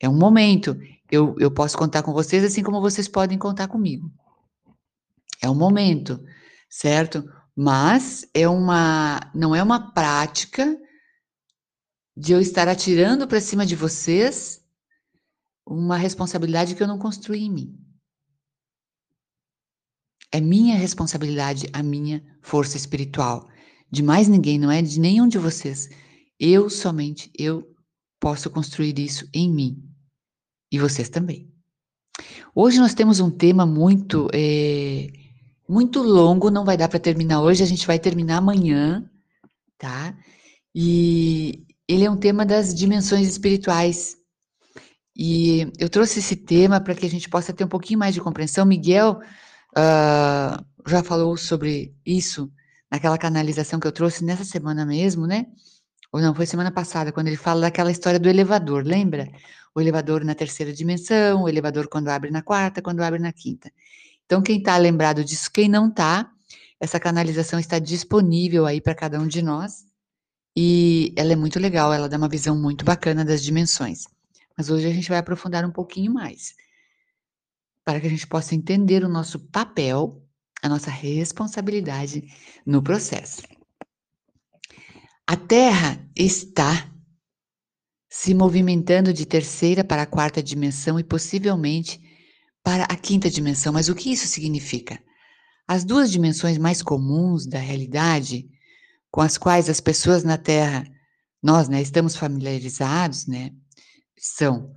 É 0.00 0.08
um 0.08 0.18
momento. 0.18 0.76
Eu, 1.08 1.36
eu 1.38 1.52
posso 1.52 1.78
contar 1.78 2.02
com 2.02 2.12
vocês 2.12 2.42
assim 2.42 2.64
como 2.64 2.80
vocês 2.80 3.06
podem 3.06 3.38
contar 3.38 3.68
comigo. 3.68 4.10
É 5.40 5.48
um 5.48 5.54
momento, 5.54 6.20
certo? 6.68 7.30
Mas 7.54 8.28
é 8.34 8.48
uma, 8.48 9.20
não 9.32 9.54
é 9.54 9.62
uma 9.62 9.92
prática 9.92 10.76
de 12.16 12.32
eu 12.32 12.40
estar 12.40 12.66
atirando 12.66 13.28
para 13.28 13.40
cima 13.40 13.64
de 13.64 13.76
vocês 13.76 14.59
uma 15.70 15.96
responsabilidade 15.96 16.74
que 16.74 16.82
eu 16.82 16.88
não 16.88 16.98
construí 16.98 17.44
em 17.44 17.50
mim. 17.50 17.78
É 20.32 20.40
minha 20.40 20.76
responsabilidade, 20.76 21.68
a 21.72 21.82
minha 21.82 22.22
força 22.42 22.76
espiritual. 22.76 23.48
De 23.90 24.02
mais 24.02 24.28
ninguém, 24.28 24.58
não 24.58 24.70
é 24.70 24.82
de 24.82 24.98
nenhum 24.98 25.28
de 25.28 25.38
vocês. 25.38 25.88
Eu 26.38 26.68
somente, 26.68 27.30
eu 27.38 27.74
posso 28.18 28.50
construir 28.50 28.98
isso 28.98 29.28
em 29.32 29.48
mim. 29.48 29.82
E 30.72 30.78
vocês 30.78 31.08
também. 31.08 31.48
Hoje 32.54 32.78
nós 32.78 32.94
temos 32.94 33.20
um 33.20 33.30
tema 33.30 33.64
muito, 33.64 34.28
é, 34.32 35.08
muito 35.68 36.02
longo, 36.02 36.50
não 36.50 36.64
vai 36.64 36.76
dar 36.76 36.88
para 36.88 36.98
terminar 36.98 37.42
hoje, 37.42 37.62
a 37.62 37.66
gente 37.66 37.86
vai 37.86 37.98
terminar 37.98 38.38
amanhã, 38.38 39.08
tá? 39.78 40.16
E 40.74 41.64
ele 41.88 42.04
é 42.04 42.10
um 42.10 42.16
tema 42.16 42.44
das 42.44 42.74
dimensões 42.74 43.28
espirituais. 43.28 44.19
E 45.16 45.70
eu 45.78 45.88
trouxe 45.88 46.20
esse 46.20 46.36
tema 46.36 46.80
para 46.80 46.94
que 46.94 47.06
a 47.06 47.10
gente 47.10 47.28
possa 47.28 47.52
ter 47.52 47.64
um 47.64 47.68
pouquinho 47.68 47.98
mais 47.98 48.14
de 48.14 48.20
compreensão. 48.20 48.64
Miguel 48.64 49.20
uh, 49.76 50.64
já 50.86 51.02
falou 51.02 51.36
sobre 51.36 51.94
isso 52.04 52.50
naquela 52.90 53.18
canalização 53.18 53.78
que 53.78 53.86
eu 53.86 53.92
trouxe 53.92 54.24
nessa 54.24 54.44
semana 54.44 54.84
mesmo, 54.84 55.26
né? 55.26 55.46
Ou 56.12 56.20
não, 56.20 56.34
foi 56.34 56.44
semana 56.46 56.72
passada, 56.72 57.12
quando 57.12 57.28
ele 57.28 57.36
fala 57.36 57.62
daquela 57.62 57.90
história 57.90 58.18
do 58.18 58.28
elevador, 58.28 58.84
lembra? 58.84 59.30
O 59.74 59.80
elevador 59.80 60.24
na 60.24 60.34
terceira 60.34 60.72
dimensão, 60.72 61.42
o 61.42 61.48
elevador 61.48 61.88
quando 61.88 62.08
abre 62.08 62.30
na 62.30 62.42
quarta, 62.42 62.82
quando 62.82 63.00
abre 63.00 63.20
na 63.20 63.32
quinta. 63.32 63.70
Então, 64.26 64.42
quem 64.42 64.58
está 64.58 64.76
lembrado 64.76 65.24
disso, 65.24 65.50
quem 65.52 65.68
não 65.68 65.88
está, 65.88 66.28
essa 66.80 66.98
canalização 66.98 67.60
está 67.60 67.78
disponível 67.78 68.66
aí 68.66 68.80
para 68.80 68.94
cada 68.94 69.20
um 69.20 69.26
de 69.28 69.42
nós. 69.42 69.84
E 70.56 71.12
ela 71.16 71.32
é 71.32 71.36
muito 71.36 71.60
legal, 71.60 71.92
ela 71.92 72.08
dá 72.08 72.16
uma 72.16 72.28
visão 72.28 72.56
muito 72.60 72.84
bacana 72.84 73.24
das 73.24 73.42
dimensões. 73.42 74.04
Mas 74.56 74.70
hoje 74.70 74.86
a 74.86 74.92
gente 74.92 75.08
vai 75.08 75.18
aprofundar 75.18 75.64
um 75.64 75.72
pouquinho 75.72 76.12
mais 76.12 76.54
para 77.84 78.00
que 78.00 78.06
a 78.06 78.10
gente 78.10 78.26
possa 78.26 78.54
entender 78.54 79.04
o 79.04 79.08
nosso 79.08 79.38
papel, 79.38 80.22
a 80.62 80.68
nossa 80.68 80.90
responsabilidade 80.90 82.22
no 82.64 82.82
processo. 82.82 83.42
A 85.26 85.36
Terra 85.36 86.04
está 86.16 86.90
se 88.08 88.34
movimentando 88.34 89.12
de 89.12 89.24
terceira 89.24 89.84
para 89.84 90.02
a 90.02 90.06
quarta 90.06 90.42
dimensão 90.42 90.98
e 90.98 91.04
possivelmente 91.04 92.00
para 92.62 92.84
a 92.84 92.96
quinta 92.96 93.30
dimensão. 93.30 93.72
Mas 93.72 93.88
o 93.88 93.94
que 93.94 94.12
isso 94.12 94.26
significa? 94.26 95.00
As 95.66 95.84
duas 95.84 96.10
dimensões 96.10 96.58
mais 96.58 96.82
comuns 96.82 97.46
da 97.46 97.60
realidade, 97.60 98.50
com 99.10 99.20
as 99.20 99.38
quais 99.38 99.68
as 99.68 99.80
pessoas 99.80 100.24
na 100.24 100.36
Terra, 100.36 100.84
nós, 101.40 101.68
né, 101.68 101.80
estamos 101.80 102.16
familiarizados, 102.16 103.26
né, 103.26 103.52
são 104.20 104.74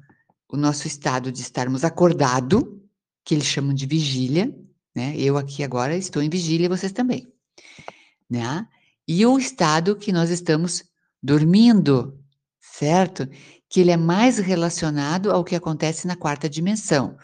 o 0.48 0.56
nosso 0.56 0.88
estado 0.88 1.30
de 1.30 1.42
estarmos 1.42 1.84
acordado, 1.84 2.82
que 3.26 3.36
eles 3.36 3.46
chamam 3.46 3.74
de 3.74 3.86
vigília, 3.86 4.56
né? 4.96 5.14
Eu 5.18 5.38
aqui 5.38 5.64
agora 5.64 5.98
estou 5.98 6.22
em 6.22 6.30
vigília, 6.30 6.70
vocês 6.70 6.94
também, 6.94 7.28
né? 8.30 8.66
E 9.06 9.26
o 9.26 9.38
estado 9.38 9.98
que 9.98 10.14
nós 10.14 10.30
estamos 10.30 10.86
dormindo, 11.22 12.18
certo? 12.62 13.28
Que 13.68 13.82
ele 13.82 13.92
é 13.92 13.98
mais 13.98 14.38
relacionado 14.38 15.30
ao 15.30 15.44
que 15.44 15.56
acontece 15.56 16.08
na 16.08 16.16
quarta 16.16 16.48
dimensão. 16.48 17.18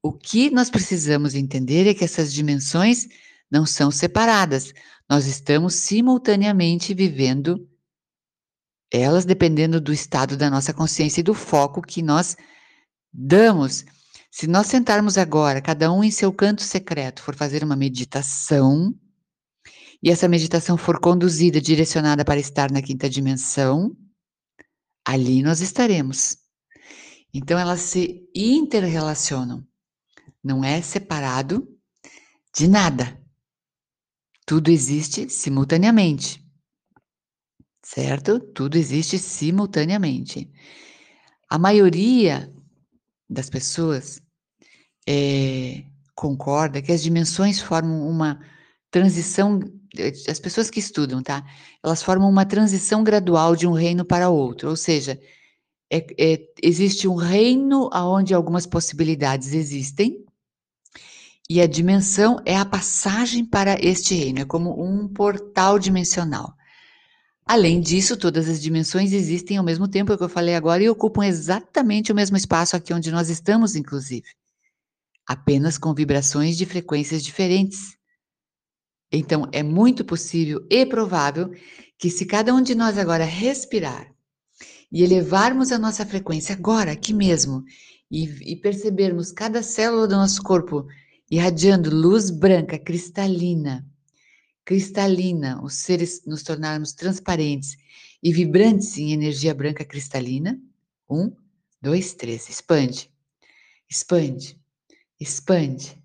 O 0.00 0.12
que 0.12 0.50
nós 0.50 0.70
precisamos 0.70 1.34
entender 1.34 1.88
é 1.88 1.94
que 1.94 2.04
essas 2.04 2.32
dimensões 2.32 3.08
não 3.50 3.66
são 3.66 3.90
separadas. 3.90 4.72
Nós 5.10 5.26
estamos 5.26 5.74
simultaneamente 5.74 6.94
vivendo 6.94 7.68
elas 8.92 9.24
dependendo 9.24 9.80
do 9.80 9.92
estado 9.92 10.36
da 10.36 10.50
nossa 10.50 10.72
consciência 10.72 11.20
e 11.20 11.24
do 11.24 11.34
foco 11.34 11.82
que 11.82 12.02
nós 12.02 12.36
damos 13.12 13.84
se 14.38 14.46
nós 14.46 14.66
sentarmos 14.66 15.16
agora, 15.16 15.62
cada 15.62 15.90
um 15.90 16.04
em 16.04 16.10
seu 16.10 16.30
canto 16.30 16.60
secreto, 16.60 17.22
for 17.22 17.34
fazer 17.34 17.64
uma 17.64 17.74
meditação, 17.74 18.94
e 20.02 20.10
essa 20.10 20.28
meditação 20.28 20.76
for 20.76 21.00
conduzida, 21.00 21.58
direcionada 21.58 22.22
para 22.22 22.38
estar 22.38 22.70
na 22.70 22.82
quinta 22.82 23.08
dimensão, 23.08 23.96
ali 25.06 25.42
nós 25.42 25.62
estaremos. 25.62 26.36
Então 27.32 27.58
elas 27.58 27.80
se 27.80 28.28
interrelacionam. 28.34 29.66
Não 30.44 30.62
é 30.62 30.82
separado 30.82 31.66
de 32.54 32.68
nada. 32.68 33.18
Tudo 34.44 34.70
existe 34.70 35.30
simultaneamente. 35.30 36.45
Certo? 37.86 38.40
Tudo 38.40 38.76
existe 38.76 39.16
simultaneamente. 39.16 40.50
A 41.48 41.56
maioria 41.56 42.52
das 43.30 43.48
pessoas 43.48 44.20
é, 45.08 45.84
concorda 46.12 46.82
que 46.82 46.90
as 46.90 47.00
dimensões 47.00 47.60
formam 47.60 48.08
uma 48.08 48.40
transição, 48.90 49.60
eh, 49.96 50.12
as 50.28 50.40
pessoas 50.40 50.68
que 50.68 50.80
estudam, 50.80 51.22
tá? 51.22 51.44
Elas 51.80 52.02
formam 52.02 52.28
uma 52.28 52.44
transição 52.44 53.04
gradual 53.04 53.54
de 53.54 53.68
um 53.68 53.72
reino 53.72 54.04
para 54.04 54.30
outro, 54.30 54.68
ou 54.68 54.76
seja, 54.76 55.16
é, 55.88 56.04
é, 56.18 56.40
existe 56.60 57.06
um 57.06 57.14
reino 57.14 57.88
onde 57.94 58.34
algumas 58.34 58.66
possibilidades 58.66 59.52
existem, 59.52 60.24
e 61.48 61.60
a 61.60 61.68
dimensão 61.68 62.40
é 62.44 62.56
a 62.56 62.64
passagem 62.64 63.44
para 63.44 63.78
este 63.80 64.16
reino, 64.16 64.40
é 64.40 64.44
como 64.44 64.82
um 64.82 65.06
portal 65.06 65.78
dimensional. 65.78 66.55
Além 67.46 67.80
disso, 67.80 68.16
todas 68.16 68.48
as 68.48 68.60
dimensões 68.60 69.12
existem 69.12 69.56
ao 69.56 69.64
mesmo 69.64 69.86
tempo, 69.86 70.12
é 70.12 70.16
que 70.16 70.22
eu 70.24 70.28
falei 70.28 70.56
agora, 70.56 70.82
e 70.82 70.88
ocupam 70.88 71.24
exatamente 71.24 72.10
o 72.10 72.14
mesmo 72.14 72.36
espaço 72.36 72.74
aqui 72.74 72.92
onde 72.92 73.12
nós 73.12 73.30
estamos, 73.30 73.76
inclusive 73.76 74.24
apenas 75.26 75.76
com 75.76 75.92
vibrações 75.92 76.56
de 76.56 76.64
frequências 76.64 77.22
diferentes. 77.22 77.96
Então, 79.10 79.48
é 79.52 79.62
muito 79.62 80.04
possível 80.04 80.64
e 80.70 80.86
provável 80.86 81.52
que, 81.98 82.08
se 82.10 82.24
cada 82.24 82.54
um 82.54 82.62
de 82.62 82.74
nós 82.74 82.96
agora 82.96 83.24
respirar 83.24 84.12
e 84.90 85.02
elevarmos 85.02 85.72
a 85.72 85.78
nossa 85.78 86.06
frequência 86.06 86.54
agora, 86.54 86.92
aqui 86.92 87.12
mesmo, 87.12 87.64
e, 88.10 88.52
e 88.52 88.56
percebermos 88.56 89.32
cada 89.32 89.62
célula 89.62 90.06
do 90.06 90.14
nosso 90.14 90.42
corpo 90.42 90.86
irradiando 91.28 91.90
luz 91.90 92.30
branca 92.30 92.78
cristalina, 92.78 93.84
cristalina, 94.66 95.62
os 95.62 95.74
seres 95.74 96.22
nos 96.26 96.42
tornarmos 96.42 96.92
transparentes 96.92 97.76
e 98.20 98.32
vibrantes 98.32 98.98
em 98.98 99.12
energia 99.12 99.54
branca 99.54 99.84
cristalina. 99.84 100.60
Um, 101.08 101.32
dois, 101.80 102.12
três. 102.14 102.48
Expande, 102.48 103.08
expande, 103.88 104.60
expande. 105.20 105.96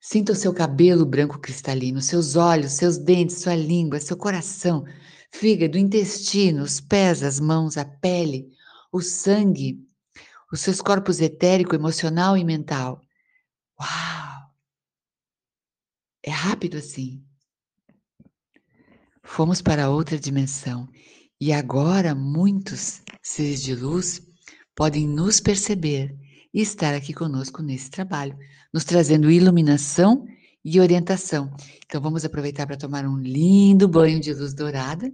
Sinta 0.00 0.32
o 0.32 0.36
seu 0.36 0.54
cabelo 0.54 1.04
branco 1.04 1.38
cristalino, 1.38 2.00
seus 2.00 2.36
olhos, 2.36 2.72
seus 2.72 2.96
dentes, 2.96 3.36
sua 3.42 3.54
língua, 3.54 4.00
seu 4.00 4.16
coração, 4.16 4.86
fígado, 5.30 5.76
intestino, 5.76 6.62
os 6.62 6.80
pés, 6.80 7.22
as 7.22 7.38
mãos, 7.38 7.76
a 7.76 7.84
pele, 7.84 8.48
o 8.90 9.02
sangue, 9.02 9.84
os 10.50 10.60
seus 10.60 10.80
corpos 10.80 11.20
etérico, 11.20 11.74
emocional 11.74 12.34
e 12.36 12.44
mental. 12.44 13.02
Uau! 13.78 14.54
É 16.22 16.30
rápido 16.30 16.78
assim. 16.78 17.22
Fomos 19.26 19.60
para 19.60 19.90
outra 19.90 20.18
dimensão 20.18 20.88
e 21.38 21.52
agora 21.52 22.14
muitos 22.14 23.02
seres 23.20 23.60
de 23.60 23.74
luz 23.74 24.22
podem 24.74 25.06
nos 25.06 25.40
perceber 25.40 26.16
e 26.54 26.62
estar 26.62 26.94
aqui 26.94 27.12
conosco 27.12 27.60
nesse 27.60 27.90
trabalho, 27.90 28.38
nos 28.72 28.84
trazendo 28.84 29.30
iluminação 29.30 30.26
e 30.64 30.80
orientação. 30.80 31.54
Então 31.84 32.00
vamos 32.00 32.24
aproveitar 32.24 32.66
para 32.66 32.78
tomar 32.78 33.04
um 33.04 33.18
lindo 33.18 33.86
banho 33.88 34.20
de 34.20 34.32
luz 34.32 34.54
dourada, 34.54 35.12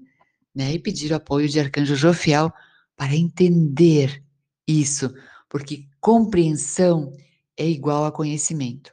né, 0.54 0.75
e 0.75 0.78
pedir 0.78 1.11
o 1.11 1.16
apoio 1.16 1.49
de 1.49 1.59
Arcanjo 1.59 1.97
Jofiel 1.97 2.52
para 2.95 3.16
entender 3.16 4.23
isso, 4.69 5.12
porque 5.49 5.87
compreensão 6.00 7.12
é 7.57 7.66
igual 7.66 8.04
a 8.04 8.12
conhecimento. 8.12 8.92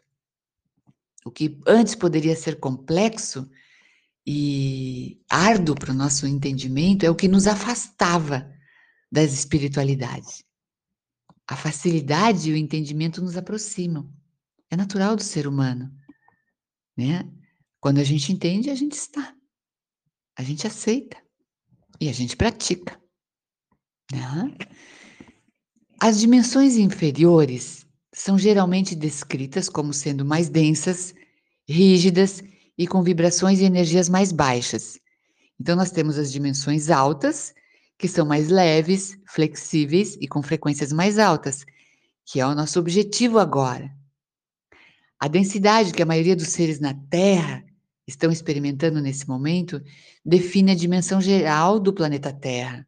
O 1.25 1.29
que 1.29 1.59
antes 1.67 1.93
poderia 1.93 2.35
ser 2.35 2.59
complexo 2.59 3.47
e 4.31 5.19
árduo 5.27 5.73
para 5.73 5.89
o 5.91 5.95
nosso 5.95 6.27
entendimento 6.27 7.03
é 7.03 7.09
o 7.09 7.15
que 7.15 7.27
nos 7.27 7.47
afastava 7.47 8.47
das 9.11 9.33
espiritualidades. 9.33 10.43
A 11.47 11.55
facilidade 11.55 12.47
e 12.47 12.53
o 12.53 12.55
entendimento 12.55 13.23
nos 13.23 13.35
aproximam. 13.35 14.07
É 14.69 14.77
natural 14.77 15.15
do 15.15 15.23
ser 15.23 15.47
humano, 15.47 15.91
né? 16.95 17.27
Quando 17.79 17.97
a 17.97 18.03
gente 18.03 18.31
entende, 18.31 18.69
a 18.69 18.75
gente 18.75 18.91
está. 18.91 19.35
A 20.37 20.43
gente 20.43 20.67
aceita 20.67 21.17
e 21.99 22.07
a 22.07 22.13
gente 22.13 22.37
pratica. 22.37 23.01
Né? 24.11 24.55
As 25.99 26.19
dimensões 26.19 26.77
inferiores 26.77 27.83
são 28.13 28.37
geralmente 28.37 28.95
descritas 28.95 29.67
como 29.67 29.91
sendo 29.91 30.23
mais 30.23 30.49
densas, 30.49 31.15
rígidas 31.67 32.43
e 32.79 32.87
com 32.87 33.03
vibrações 33.03 33.59
e 33.59 33.65
energias 33.65 34.07
mais 34.07 34.31
baixas. 34.31 34.97
Então, 35.59 35.75
nós 35.75 35.91
temos 35.91 36.17
as 36.17 36.31
dimensões 36.31 36.89
altas, 36.89 37.53
que 37.97 38.07
são 38.07 38.25
mais 38.25 38.47
leves, 38.47 39.19
flexíveis 39.27 40.17
e 40.21 40.27
com 40.29 40.41
frequências 40.41 40.93
mais 40.93 41.19
altas, 41.19 41.65
que 42.25 42.39
é 42.39 42.47
o 42.47 42.55
nosso 42.55 42.79
objetivo 42.79 43.37
agora. 43.37 43.91
A 45.19 45.27
densidade 45.27 45.91
que 45.91 46.01
a 46.01 46.05
maioria 46.05 46.37
dos 46.37 46.47
seres 46.47 46.79
na 46.79 46.93
Terra 46.93 47.65
estão 48.07 48.31
experimentando 48.31 49.01
nesse 49.01 49.27
momento 49.27 49.83
define 50.25 50.71
a 50.71 50.75
dimensão 50.75 51.19
geral 51.19 51.81
do 51.81 51.91
planeta 51.91 52.31
Terra 52.31 52.87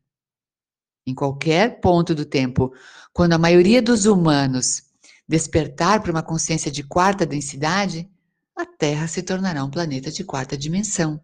em 1.06 1.14
qualquer 1.14 1.80
ponto 1.82 2.14
do 2.14 2.26
tempo, 2.26 2.74
quando 3.14 3.34
a 3.34 3.38
maioria 3.38 3.82
dos 3.82 4.06
humanos 4.06 4.84
despertar 5.28 6.02
para 6.02 6.12
uma 6.12 6.24
consciência 6.24 6.72
de 6.72 6.84
quarta 6.84 7.26
densidade, 7.26 8.10
a 8.56 8.66
Terra 8.66 9.08
se 9.08 9.24
tornará 9.24 9.64
um 9.64 9.70
planeta 9.70 10.12
de 10.12 10.24
quarta 10.24 10.58
dimensão. 10.58 11.24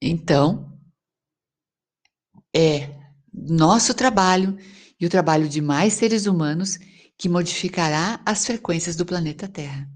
Então, 0.00 0.78
é 2.54 2.98
nosso 3.32 3.94
trabalho 3.94 4.56
e 4.98 5.06
o 5.06 5.10
trabalho 5.10 5.48
de 5.48 5.60
mais 5.60 5.94
seres 5.94 6.26
humanos 6.26 6.78
que 7.16 7.28
modificará 7.28 8.20
as 8.24 8.46
frequências 8.46 8.96
do 8.96 9.06
planeta 9.06 9.46
Terra. 9.46 9.88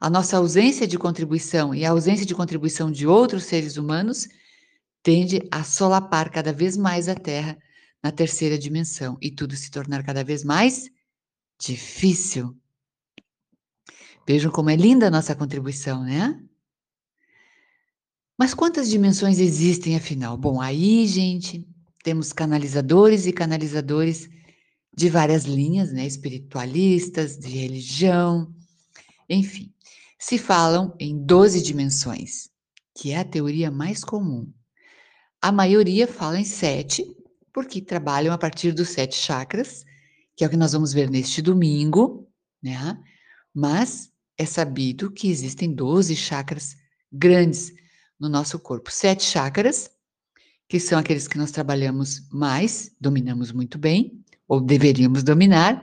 A 0.00 0.08
nossa 0.08 0.36
ausência 0.36 0.86
de 0.86 0.96
contribuição 0.96 1.74
e 1.74 1.84
a 1.84 1.90
ausência 1.90 2.24
de 2.24 2.34
contribuição 2.34 2.90
de 2.90 3.06
outros 3.06 3.44
seres 3.44 3.76
humanos 3.76 4.28
tende 5.02 5.40
a 5.50 5.64
solapar 5.64 6.30
cada 6.30 6.52
vez 6.52 6.76
mais 6.76 7.08
a 7.08 7.16
Terra 7.16 7.58
na 8.02 8.12
terceira 8.12 8.56
dimensão 8.56 9.18
e 9.20 9.30
tudo 9.30 9.56
se 9.56 9.70
tornar 9.70 10.04
cada 10.04 10.22
vez 10.22 10.44
mais 10.44 10.88
difícil. 11.60 12.56
Vejam 14.28 14.52
como 14.52 14.68
é 14.68 14.76
linda 14.76 15.06
a 15.06 15.10
nossa 15.10 15.34
contribuição, 15.34 16.04
né? 16.04 16.38
Mas 18.38 18.52
quantas 18.52 18.90
dimensões 18.90 19.38
existem 19.38 19.96
afinal? 19.96 20.36
Bom, 20.36 20.60
aí, 20.60 21.06
gente, 21.06 21.66
temos 22.04 22.30
canalizadores 22.30 23.24
e 23.24 23.32
canalizadores 23.32 24.28
de 24.94 25.08
várias 25.08 25.44
linhas, 25.44 25.94
né? 25.94 26.06
Espiritualistas, 26.06 27.38
de 27.38 27.48
religião, 27.48 28.54
enfim. 29.30 29.72
Se 30.18 30.36
falam 30.36 30.94
em 31.00 31.24
12 31.24 31.62
dimensões, 31.62 32.50
que 32.94 33.12
é 33.12 33.20
a 33.20 33.24
teoria 33.24 33.70
mais 33.70 34.04
comum. 34.04 34.52
A 35.40 35.50
maioria 35.50 36.06
fala 36.06 36.38
em 36.38 36.44
sete, 36.44 37.16
porque 37.50 37.80
trabalham 37.80 38.34
a 38.34 38.36
partir 38.36 38.72
dos 38.72 38.90
sete 38.90 39.16
chakras, 39.16 39.86
que 40.36 40.44
é 40.44 40.46
o 40.46 40.50
que 40.50 40.56
nós 40.56 40.74
vamos 40.74 40.92
ver 40.92 41.08
neste 41.08 41.40
domingo, 41.40 42.28
né? 42.62 43.02
Mas 43.54 44.12
é 44.38 44.46
sabido 44.46 45.10
que 45.10 45.28
existem 45.28 45.74
12 45.74 46.14
chakras 46.16 46.76
grandes 47.12 47.72
no 48.18 48.28
nosso 48.28 48.58
corpo. 48.58 48.90
Sete 48.90 49.24
chakras, 49.24 49.90
que 50.68 50.78
são 50.78 50.98
aqueles 50.98 51.26
que 51.26 51.36
nós 51.36 51.50
trabalhamos 51.50 52.28
mais, 52.30 52.94
dominamos 53.00 53.52
muito 53.52 53.76
bem, 53.76 54.24
ou 54.46 54.60
deveríamos 54.60 55.22
dominar, 55.22 55.82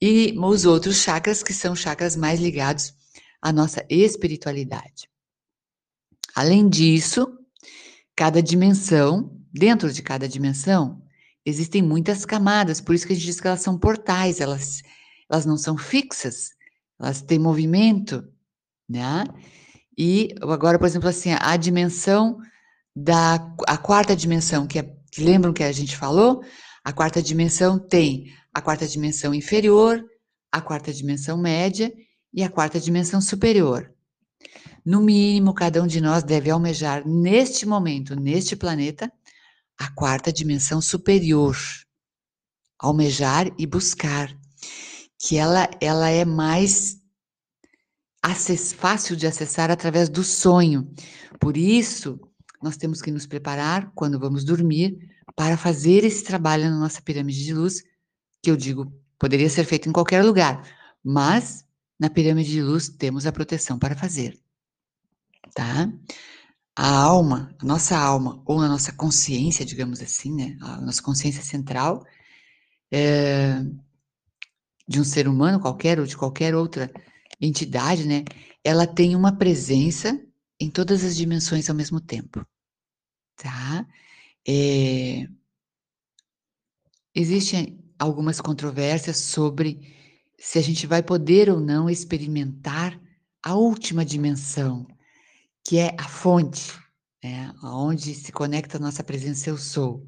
e 0.00 0.34
os 0.38 0.64
outros 0.64 1.02
chakras, 1.02 1.42
que 1.42 1.52
são 1.52 1.74
chakras 1.74 2.16
mais 2.16 2.40
ligados 2.40 2.94
à 3.42 3.52
nossa 3.52 3.84
espiritualidade. 3.90 5.10
Além 6.34 6.68
disso, 6.68 7.40
Cada 8.20 8.42
dimensão, 8.42 9.34
dentro 9.50 9.90
de 9.90 10.02
cada 10.02 10.28
dimensão, 10.28 11.02
existem 11.42 11.80
muitas 11.80 12.26
camadas, 12.26 12.78
por 12.78 12.94
isso 12.94 13.06
que 13.06 13.14
a 13.14 13.16
gente 13.16 13.24
diz 13.24 13.40
que 13.40 13.46
elas 13.46 13.62
são 13.62 13.78
portais, 13.78 14.40
elas, 14.40 14.82
elas 15.26 15.46
não 15.46 15.56
são 15.56 15.78
fixas, 15.78 16.50
elas 17.00 17.22
têm 17.22 17.38
movimento, 17.38 18.24
né? 18.88 19.24
E 19.96 20.34
agora, 20.40 20.78
por 20.78 20.86
exemplo, 20.86 21.08
assim, 21.08 21.30
a 21.38 21.56
dimensão 21.56 22.38
da 22.94 23.34
a 23.66 23.76
quarta 23.76 24.14
dimensão, 24.14 24.66
que, 24.66 24.78
é, 24.78 24.94
lembram 25.18 25.52
que 25.52 25.62
a 25.62 25.72
gente 25.72 25.96
falou? 25.96 26.42
A 26.84 26.92
quarta 26.92 27.22
dimensão 27.22 27.78
tem 27.78 28.32
a 28.52 28.60
quarta 28.60 28.86
dimensão 28.86 29.34
inferior, 29.34 30.04
a 30.50 30.60
quarta 30.60 30.92
dimensão 30.92 31.38
média 31.38 31.92
e 32.32 32.42
a 32.42 32.50
quarta 32.50 32.80
dimensão 32.80 33.20
superior. 33.20 33.92
No 34.84 35.00
mínimo, 35.00 35.54
cada 35.54 35.82
um 35.82 35.86
de 35.86 36.00
nós 36.00 36.22
deve 36.22 36.50
almejar 36.50 37.06
neste 37.06 37.66
momento, 37.66 38.16
neste 38.16 38.56
planeta, 38.56 39.12
a 39.78 39.90
quarta 39.92 40.32
dimensão 40.32 40.80
superior. 40.80 41.56
Almejar 42.78 43.50
e 43.58 43.66
buscar, 43.66 44.34
que 45.20 45.36
ela, 45.36 45.68
ela 45.80 46.08
é 46.08 46.24
mais 46.24 47.00
acess, 48.22 48.72
fácil 48.72 49.14
de 49.16 49.26
acessar 49.26 49.70
através 49.70 50.08
do 50.08 50.24
sonho. 50.24 50.92
Por 51.38 51.56
isso, 51.56 52.18
nós 52.62 52.76
temos 52.76 53.02
que 53.02 53.10
nos 53.10 53.26
preparar 53.26 53.92
quando 53.94 54.18
vamos 54.18 54.44
dormir 54.44 54.98
para 55.36 55.56
fazer 55.56 56.04
esse 56.04 56.24
trabalho 56.24 56.70
na 56.70 56.78
nossa 56.78 57.02
pirâmide 57.02 57.44
de 57.44 57.54
luz, 57.54 57.82
que 58.42 58.50
eu 58.50 58.56
digo 58.56 58.92
poderia 59.18 59.50
ser 59.50 59.64
feito 59.64 59.86
em 59.88 59.92
qualquer 59.92 60.24
lugar, 60.24 60.66
mas 61.04 61.64
na 61.98 62.08
pirâmide 62.08 62.50
de 62.50 62.62
luz 62.62 62.88
temos 62.88 63.26
a 63.26 63.32
proteção 63.32 63.78
para 63.78 63.94
fazer 63.94 64.40
tá? 65.54 65.92
A 66.76 66.88
alma, 66.88 67.54
a 67.58 67.64
nossa 67.64 67.96
alma, 67.98 68.42
ou 68.46 68.60
a 68.60 68.68
nossa 68.68 68.92
consciência, 68.92 69.64
digamos 69.64 70.00
assim, 70.00 70.34
né? 70.34 70.56
A 70.60 70.80
nossa 70.80 71.02
consciência 71.02 71.42
central 71.42 72.04
é, 72.92 73.62
de 74.90 75.00
um 75.00 75.04
ser 75.04 75.28
humano 75.28 75.60
qualquer 75.60 76.00
ou 76.00 76.04
de 76.04 76.16
qualquer 76.16 76.52
outra 76.52 76.90
entidade, 77.40 78.04
né? 78.04 78.24
Ela 78.64 78.88
tem 78.88 79.14
uma 79.14 79.30
presença 79.30 80.20
em 80.58 80.68
todas 80.68 81.04
as 81.04 81.14
dimensões 81.14 81.70
ao 81.70 81.76
mesmo 81.76 82.00
tempo, 82.00 82.44
tá? 83.36 83.86
É, 84.46 85.28
existem 87.14 87.78
algumas 88.00 88.40
controvérsias 88.40 89.18
sobre 89.18 89.94
se 90.36 90.58
a 90.58 90.62
gente 90.62 90.88
vai 90.88 91.04
poder 91.04 91.48
ou 91.48 91.60
não 91.60 91.88
experimentar 91.88 93.00
a 93.44 93.54
última 93.54 94.04
dimensão, 94.04 94.88
que 95.64 95.78
é 95.78 95.94
a 95.96 96.08
fonte, 96.08 96.72
né, 97.22 97.54
onde 97.62 98.12
se 98.12 98.32
conecta 98.32 98.76
a 98.76 98.80
nossa 98.80 99.04
presença 99.04 99.50
eu 99.50 99.56
sou. 99.56 100.04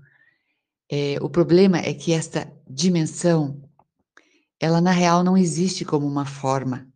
É, 0.91 1.19
o 1.23 1.31
problema 1.31 1.79
é 1.79 1.95
que 1.95 2.13
esta 2.13 2.53
dimensão 2.69 3.63
ela 4.63 4.81
na 4.81 4.93
real 4.93 5.25
não 5.25 5.37
existe 5.37 5.85
como 5.85 6.07
uma 6.07 6.25
forma. 6.25 6.89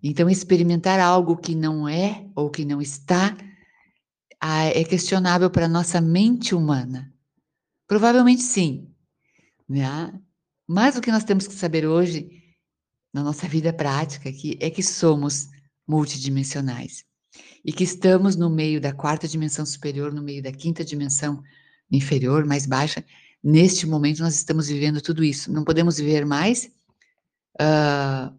Então, 0.00 0.30
experimentar 0.30 1.00
algo 1.00 1.36
que 1.36 1.56
não 1.56 1.88
é 1.88 2.24
ou 2.36 2.48
que 2.48 2.64
não 2.64 2.80
está 2.80 3.36
é 4.40 4.84
questionável 4.84 5.50
para 5.50 5.64
a 5.64 5.68
nossa 5.68 6.00
mente 6.00 6.54
humana. 6.54 7.12
Provavelmente 7.88 8.42
sim, 8.42 8.88
né? 9.68 10.12
Mas 10.68 10.96
o 10.96 11.00
que 11.00 11.10
nós 11.10 11.24
temos 11.24 11.48
que 11.48 11.54
saber 11.54 11.84
hoje, 11.84 12.28
na 13.12 13.24
nossa 13.24 13.48
vida 13.48 13.72
prática, 13.72 14.28
aqui, 14.28 14.56
é 14.60 14.70
que 14.70 14.82
somos 14.82 15.48
multidimensionais 15.86 17.04
e 17.64 17.72
que 17.72 17.82
estamos 17.82 18.36
no 18.36 18.48
meio 18.48 18.80
da 18.80 18.92
quarta 18.92 19.26
dimensão 19.26 19.66
superior, 19.66 20.12
no 20.12 20.22
meio 20.22 20.42
da 20.42 20.52
quinta 20.52 20.84
dimensão 20.84 21.42
inferior, 21.90 22.44
mais 22.44 22.66
baixa. 22.66 23.04
Neste 23.42 23.86
momento, 23.86 24.20
nós 24.20 24.34
estamos 24.34 24.68
vivendo 24.68 25.00
tudo 25.00 25.22
isso. 25.22 25.52
Não 25.52 25.64
podemos 25.64 25.98
viver 25.98 26.24
mais 26.26 26.70
uh, 27.60 28.36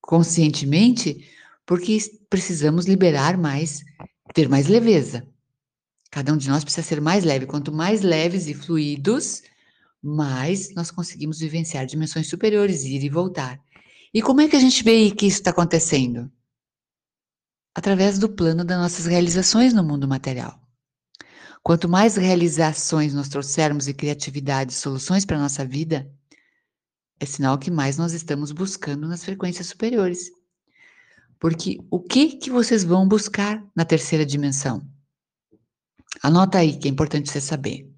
conscientemente, 0.00 1.28
porque 1.64 1.98
precisamos 2.28 2.86
liberar 2.86 3.36
mais, 3.36 3.84
ter 4.34 4.48
mais 4.48 4.66
leveza. 4.66 5.26
Cada 6.10 6.32
um 6.32 6.36
de 6.36 6.48
nós 6.48 6.64
precisa 6.64 6.86
ser 6.86 7.00
mais 7.00 7.24
leve. 7.24 7.46
Quanto 7.46 7.72
mais 7.72 8.02
leves 8.02 8.48
e 8.48 8.54
fluidos, 8.54 9.42
mais 10.02 10.74
nós 10.74 10.90
conseguimos 10.90 11.38
vivenciar 11.38 11.86
dimensões 11.86 12.28
superiores, 12.28 12.84
ir 12.84 13.04
e 13.04 13.08
voltar. 13.08 13.60
E 14.12 14.20
como 14.20 14.40
é 14.40 14.48
que 14.48 14.56
a 14.56 14.60
gente 14.60 14.82
vê 14.82 15.10
que 15.12 15.26
isso 15.26 15.38
está 15.38 15.50
acontecendo? 15.50 16.30
Através 17.72 18.18
do 18.18 18.28
plano 18.28 18.64
das 18.64 18.78
nossas 18.78 19.06
realizações 19.06 19.72
no 19.72 19.84
mundo 19.84 20.08
material. 20.08 20.60
Quanto 21.62 21.88
mais 21.88 22.16
realizações 22.16 23.12
nós 23.12 23.28
trouxermos 23.28 23.86
e 23.86 23.94
criatividade 23.94 24.72
soluções 24.72 25.24
para 25.24 25.36
a 25.36 25.40
nossa 25.40 25.64
vida, 25.64 26.10
é 27.18 27.26
sinal 27.26 27.58
que 27.58 27.70
mais 27.70 27.98
nós 27.98 28.12
estamos 28.12 28.50
buscando 28.50 29.06
nas 29.06 29.22
frequências 29.22 29.66
superiores. 29.66 30.30
Porque 31.38 31.78
o 31.90 32.00
que 32.00 32.36
que 32.36 32.50
vocês 32.50 32.82
vão 32.82 33.06
buscar 33.06 33.62
na 33.76 33.84
terceira 33.84 34.24
dimensão? 34.24 34.86
Anota 36.22 36.58
aí 36.58 36.76
que 36.76 36.88
é 36.88 36.90
importante 36.90 37.30
você 37.30 37.40
saber. 37.40 37.88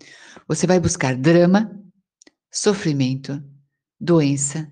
Você 0.47 0.67
vai 0.67 0.79
buscar 0.79 1.17
drama, 1.17 1.71
sofrimento, 2.51 3.43
doença, 4.01 4.71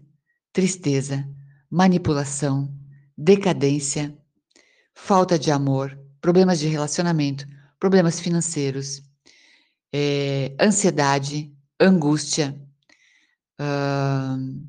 tristeza, 0.52 1.28
manipulação, 1.70 2.72
decadência, 3.16 4.16
falta 4.94 5.38
de 5.38 5.50
amor, 5.50 5.98
problemas 6.20 6.58
de 6.58 6.66
relacionamento, 6.66 7.46
problemas 7.80 8.20
financeiros, 8.20 9.02
é, 9.92 10.54
ansiedade, 10.60 11.52
angústia, 11.80 12.54
uh, 13.58 14.68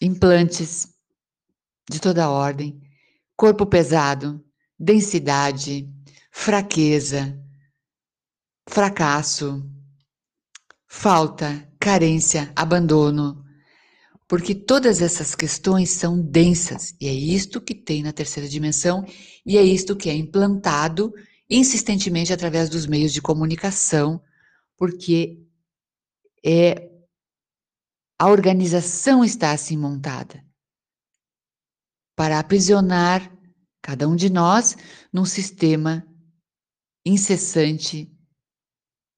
implantes 0.00 0.88
de 1.90 2.00
toda 2.00 2.30
ordem, 2.30 2.80
corpo 3.36 3.66
pesado, 3.66 4.42
densidade, 4.78 5.92
fraqueza, 6.30 7.36
fracasso, 8.68 9.68
falta, 10.86 11.68
carência, 11.80 12.52
abandono, 12.54 13.44
porque 14.28 14.54
todas 14.54 15.02
essas 15.02 15.34
questões 15.34 15.90
são 15.90 16.20
densas 16.20 16.94
e 17.00 17.06
é 17.08 17.12
isto 17.12 17.60
que 17.60 17.74
tem 17.74 18.02
na 18.02 18.12
terceira 18.12 18.48
dimensão 18.48 19.04
e 19.44 19.56
é 19.56 19.62
isto 19.62 19.96
que 19.96 20.10
é 20.10 20.14
implantado 20.14 21.12
insistentemente 21.48 22.32
através 22.32 22.68
dos 22.68 22.86
meios 22.86 23.12
de 23.12 23.22
comunicação, 23.22 24.22
porque 24.76 25.44
é 26.44 26.90
a 28.18 28.28
organização 28.28 29.22
está 29.22 29.52
assim 29.52 29.76
montada 29.76 30.42
para 32.16 32.38
aprisionar 32.38 33.30
cada 33.82 34.08
um 34.08 34.16
de 34.16 34.30
nós 34.30 34.74
num 35.12 35.26
sistema 35.26 36.06
incessante 37.04 38.10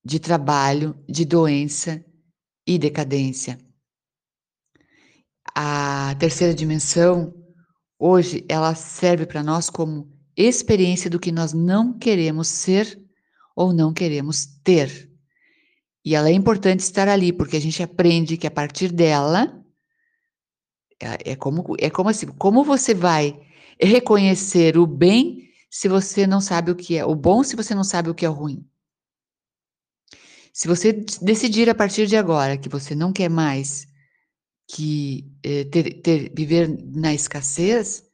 de 0.04 0.18
trabalho, 0.18 0.94
de 1.08 1.24
doença 1.24 2.04
e 2.66 2.78
decadência. 2.78 3.58
A 5.54 6.14
terceira 6.16 6.54
dimensão, 6.54 7.32
hoje, 7.98 8.44
ela 8.48 8.74
serve 8.74 9.26
para 9.26 9.42
nós 9.42 9.70
como 9.70 10.17
experiência 10.42 11.10
do 11.10 11.18
que 11.18 11.32
nós 11.32 11.52
não 11.52 11.98
queremos 11.98 12.48
ser 12.48 13.00
ou 13.56 13.72
não 13.72 13.92
queremos 13.92 14.46
ter. 14.62 15.10
E 16.04 16.14
ela 16.14 16.28
é 16.28 16.32
importante 16.32 16.80
estar 16.80 17.08
ali, 17.08 17.32
porque 17.32 17.56
a 17.56 17.60
gente 17.60 17.82
aprende 17.82 18.36
que 18.36 18.46
a 18.46 18.50
partir 18.50 18.92
dela, 18.92 19.62
é, 21.00 21.32
é 21.32 21.36
como, 21.36 21.74
é 21.78 21.90
como 21.90 22.08
assim, 22.08 22.26
como 22.26 22.62
você 22.62 22.94
vai 22.94 23.40
reconhecer 23.80 24.78
o 24.78 24.86
bem 24.86 25.48
se 25.70 25.88
você 25.88 26.26
não 26.26 26.40
sabe 26.40 26.70
o 26.70 26.76
que 26.76 26.96
é 26.96 27.04
o 27.04 27.14
bom, 27.14 27.42
se 27.42 27.56
você 27.56 27.74
não 27.74 27.84
sabe 27.84 28.08
o 28.08 28.14
que 28.14 28.24
é 28.24 28.30
o 28.30 28.32
ruim. 28.32 28.64
Se 30.52 30.66
você 30.66 30.92
decidir 30.92 31.68
a 31.68 31.74
partir 31.74 32.06
de 32.06 32.16
agora 32.16 32.56
que 32.56 32.68
você 32.68 32.94
não 32.94 33.12
quer 33.12 33.28
mais 33.28 33.86
que 34.68 35.30
eh, 35.42 35.64
ter, 35.64 36.00
ter, 36.00 36.32
viver 36.34 36.68
na 36.68 37.14
escassez, 37.14 38.07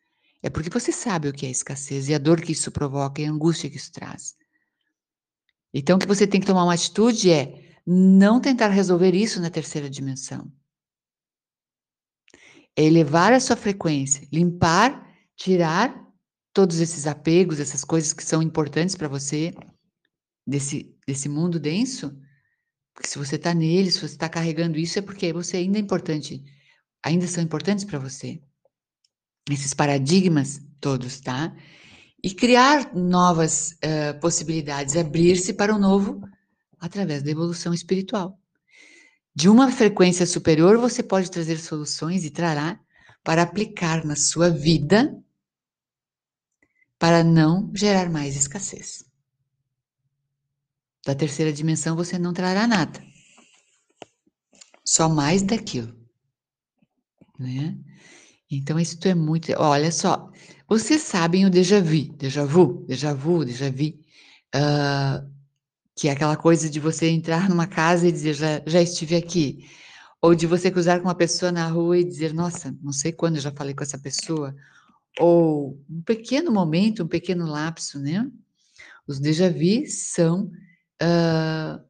é 0.45 0.51
porque 0.51 0.69
você 0.69 0.93
sabe 0.93 1.27
o 1.27 1.33
que 1.33 1.47
é 1.47 1.51
escassez 1.51 2.11
e 2.11 2.15
a 2.15 2.19
dor 2.19 2.39
que 2.39 2.53
isso 2.53 2.71
provoca 2.71 3.23
e 3.23 3.25
a 3.25 3.31
angústia 3.31 3.71
que 3.71 3.79
isso 3.79 3.91
traz. 3.91 4.37
Então, 5.73 5.97
o 5.97 5.99
que 5.99 6.07
você 6.07 6.27
tem 6.27 6.39
que 6.39 6.47
tomar 6.47 6.65
uma 6.65 6.75
atitude 6.75 7.31
é 7.31 7.79
não 7.87 8.39
tentar 8.39 8.69
resolver 8.69 9.15
isso 9.15 9.41
na 9.41 9.49
terceira 9.49 9.89
dimensão. 9.89 10.53
É 12.77 12.85
elevar 12.85 13.33
a 13.33 13.41
sua 13.41 13.57
frequência, 13.57 14.29
limpar, 14.31 15.11
tirar 15.35 15.99
todos 16.53 16.79
esses 16.79 17.07
apegos, 17.07 17.59
essas 17.59 17.83
coisas 17.83 18.13
que 18.13 18.23
são 18.23 18.43
importantes 18.43 18.97
para 18.97 19.09
você, 19.09 19.55
desse, 20.47 20.95
desse 21.07 21.27
mundo 21.27 21.59
denso, 21.59 22.15
porque 22.93 23.09
se 23.09 23.17
você 23.17 23.37
está 23.37 23.55
nele, 23.55 23.91
se 23.91 23.99
você 23.99 24.15
está 24.15 24.29
carregando 24.29 24.79
isso, 24.79 24.99
é 24.99 25.03
porque 25.03 25.33
você 25.33 25.57
ainda 25.57 25.79
é 25.79 25.81
importante, 25.81 26.45
ainda 27.03 27.27
são 27.27 27.43
importantes 27.43 27.87
para 27.87 27.99
você. 27.99 28.43
Esses 29.51 29.75
paradigmas 29.75 30.61
todos, 30.81 31.21
tá? 31.21 31.55
E 32.23 32.35
criar 32.35 32.95
novas 32.95 33.73
uh, 33.73 34.19
possibilidades, 34.21 34.97
abrir-se 34.97 35.53
para 35.53 35.75
o 35.75 35.79
novo 35.79 36.21
através 36.81 37.23
da 37.23 37.31
evolução 37.31 37.75
espiritual. 37.75 38.39
De 39.35 39.49
uma 39.49 39.71
frequência 39.71 40.27
superior, 40.27 40.79
você 40.79 41.03
pode 41.03 41.31
trazer 41.31 41.59
soluções 41.59 42.25
e 42.25 42.31
trará 42.31 42.81
para 43.23 43.43
aplicar 43.43 44.05
na 44.05 44.15
sua 44.15 44.49
vida 44.49 45.19
para 46.99 47.25
não 47.25 47.71
gerar 47.75 48.09
mais 48.09 48.37
escassez. 48.37 49.05
Da 51.05 51.15
terceira 51.15 51.53
dimensão 51.53 51.97
você 51.97 52.19
não 52.19 52.33
trará 52.33 52.67
nada. 52.67 53.05
Só 54.85 55.09
mais 55.09 55.43
daquilo. 55.43 55.95
Né? 57.39 57.77
Então, 58.51 58.79
isso 58.79 58.99
é 59.05 59.15
muito. 59.15 59.53
Olha 59.57 59.91
só, 59.91 60.31
vocês 60.69 61.03
sabem 61.03 61.45
o 61.47 61.51
déjà 61.51 61.81
vu, 61.81 62.13
déjà 62.17 62.45
vu, 62.45 62.85
déjà 62.87 63.13
vu, 63.13 63.45
déjà 63.45 63.71
vu, 63.71 63.95
uh, 64.55 65.31
que 65.97 66.09
é 66.09 66.13
aquela 66.13 66.37
coisa 66.37 66.69
de 66.71 66.81
você 66.81 67.09
entrar 67.09 67.49
numa 67.51 67.67
casa 67.67 68.09
e 68.09 68.13
dizer 68.13 68.35
já, 68.35 68.63
já 68.67 68.81
estive 68.81 69.17
aqui, 69.17 69.69
ou 70.23 70.35
de 70.35 70.47
você 70.47 70.71
cruzar 70.71 70.99
com 71.01 71.07
uma 71.07 71.15
pessoa 71.15 71.53
na 71.53 71.67
rua 71.69 71.99
e 71.99 72.05
dizer 72.05 72.33
nossa, 72.33 72.77
não 72.83 72.93
sei 72.93 73.13
quando 73.13 73.37
eu 73.37 73.43
já 73.43 73.53
falei 73.53 73.75
com 73.75 73.83
essa 73.83 73.99
pessoa, 73.99 74.55
ou 75.19 75.79
um 75.89 76.03
pequeno 76.03 76.51
momento, 76.51 77.05
um 77.05 77.09
pequeno 77.09 77.47
lapso, 77.47 77.99
né? 77.99 78.29
Os 79.07 79.21
déjà 79.21 79.51
vu 79.51 79.87
são 79.87 80.51
uh, 81.03 81.85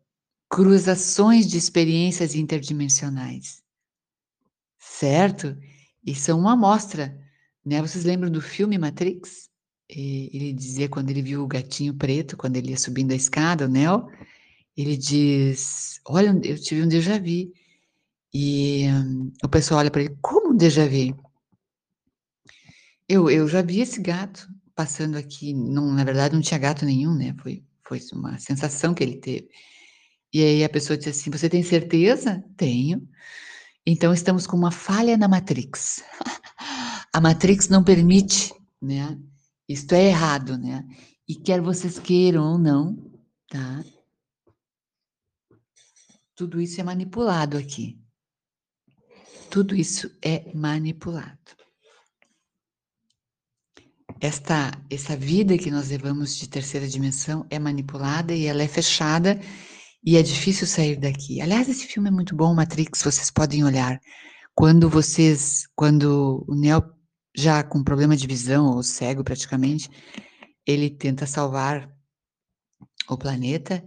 cruzações 0.51 1.47
de 1.47 1.57
experiências 1.57 2.35
interdimensionais, 2.35 3.63
certo? 4.79 5.57
E 6.07 6.15
são 6.15 6.39
uma 6.39 6.53
amostra, 6.53 7.19
né? 7.65 7.81
Vocês 7.81 8.05
lembram 8.05 8.31
do 8.31 8.41
filme 8.41 8.79
Matrix? 8.79 9.49
E 9.89 10.31
ele 10.33 10.53
dizia 10.53 10.89
quando 10.89 11.11
ele 11.11 11.23
viu 11.23 11.43
o 11.43 11.47
gatinho 11.47 11.95
preto, 11.95 12.37
quando 12.37 12.57
ele 12.57 12.71
ia 12.71 12.79
subindo 12.79 13.13
a 13.13 13.17
escada, 13.17 13.67
o 13.67 13.69
Neo, 13.69 14.09
ele 14.77 14.97
diz: 14.97 16.01
Olha, 16.07 16.29
eu 16.43 16.61
tive 16.61 16.83
um 16.83 16.89
déjà 16.89 17.19
vu. 17.19 17.53
E 18.33 18.87
um, 18.89 19.33
o 19.45 19.49
pessoal 19.49 19.81
olha 19.81 19.91
para 19.91 20.03
ele: 20.03 20.17
Como 20.21 20.53
um 20.53 20.57
déjà 20.57 20.87
vu? 20.87 21.17
Eu, 23.09 23.31
eu 23.31 23.47
já 23.49 23.63
vi 23.63 23.81
esse 23.81 24.01
gato 24.01 24.49
passando 24.75 25.17
aqui. 25.17 25.55
Não, 25.55 25.93
na 25.93 26.05
verdade, 26.05 26.35
não 26.35 26.43
tinha 26.43 26.59
gato 26.59 26.85
nenhum, 26.85 27.15
né? 27.15 27.35
Foi 27.43 27.65
foi 27.87 28.01
uma 28.13 28.39
sensação 28.39 28.95
que 28.95 29.03
ele 29.05 29.19
teve. 29.19 29.49
E 30.33 30.43
aí 30.43 30.65
a 30.65 30.69
pessoa 30.69 30.97
disse 30.97 31.11
assim: 31.11 31.31
Você 31.31 31.49
tem 31.49 31.63
certeza? 31.63 32.43
Tenho. 32.57 33.07
Então 33.87 34.15
estamos 34.15 34.47
com 34.47 34.57
uma 34.57 34.71
falha 34.71 35.17
na 35.17 35.29
Matrix. 35.29 36.03
a 37.13 37.21
Matrix 37.21 37.69
não 37.69 37.85
permite, 37.85 38.55
né? 38.81 39.19
Isto 39.69 39.95
é 39.95 40.05
errado, 40.09 40.57
né? 40.57 40.87
E 41.29 41.35
quer 41.35 41.61
vocês 41.61 41.99
queiram 41.99 42.53
ou 42.53 42.59
não, 42.59 42.97
tá? 43.49 43.85
Tudo 46.35 46.61
isso 46.61 46.81
é 46.81 46.85
manipulado 46.85 47.57
aqui. 47.57 47.99
tudo 49.51 49.77
isso 49.77 50.11
é 50.21 50.51
manipulado. 50.53 51.39
Esta, 54.21 54.73
essa 54.91 55.17
vida 55.17 55.57
que 55.57 55.71
nós 55.71 55.91
levamos 55.91 56.35
de 56.37 56.49
terceira 56.49 56.89
dimensão 56.89 57.47
é 57.51 57.59
manipulada 57.59 58.35
e 58.35 58.47
ela 58.47 58.63
é 58.63 58.69
fechada 58.69 59.39
e 60.05 60.17
é 60.17 60.23
difícil 60.23 60.67
sair 60.67 60.97
daqui. 60.97 61.41
Aliás, 61.41 61.69
esse 61.69 61.87
filme 61.87 62.09
é 62.09 62.13
muito 62.13 62.37
bom, 62.37 62.55
Matrix, 62.55 63.03
vocês 63.03 63.31
podem 63.31 63.65
olhar. 63.65 64.01
Quando 64.55 64.89
vocês, 64.89 65.67
quando 65.75 66.45
o 66.47 66.55
Neo 66.55 66.83
já 67.37 67.63
com 67.65 67.83
problema 67.83 68.17
de 68.17 68.27
visão 68.27 68.67
ou 68.67 68.83
cego 68.83 69.25
praticamente, 69.25 69.89
ele 70.67 70.91
tenta 70.91 71.27
salvar 71.27 71.91
o 73.09 73.17
planeta. 73.17 73.85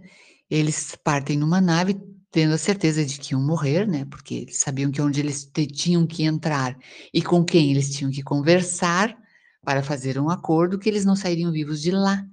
Eles 0.50 0.96
partem 1.02 1.38
numa 1.38 1.60
nave 1.60 1.96
tendo 2.30 2.54
a 2.54 2.58
certeza 2.58 3.04
de 3.04 3.18
que 3.18 3.32
iam 3.32 3.42
morrer, 3.42 3.86
né? 3.86 4.04
Porque 4.04 4.34
eles 4.34 4.58
sabiam 4.58 4.90
que 4.90 5.00
onde 5.00 5.20
eles 5.20 5.50
tinham 5.72 6.06
que 6.06 6.24
entrar 6.24 6.76
e 7.12 7.22
com 7.22 7.44
quem 7.44 7.70
eles 7.70 7.90
tinham 7.90 8.10
que 8.10 8.22
conversar 8.22 9.16
para 9.62 9.82
fazer 9.82 10.18
um 10.18 10.28
acordo 10.28 10.78
que 10.78 10.88
eles 10.88 11.04
não 11.04 11.16
sairiam 11.16 11.50
vivos 11.50 11.80
de 11.80 11.90
lá. 11.90 12.24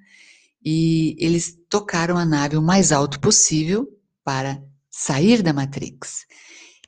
E 0.65 1.15
eles 1.19 1.55
tocaram 1.69 2.17
a 2.17 2.25
nave 2.25 2.57
o 2.57 2.61
mais 2.61 2.91
alto 2.91 3.19
possível 3.19 3.87
para 4.23 4.63
sair 4.89 5.43
da 5.43 5.53
Matrix. 5.53 6.25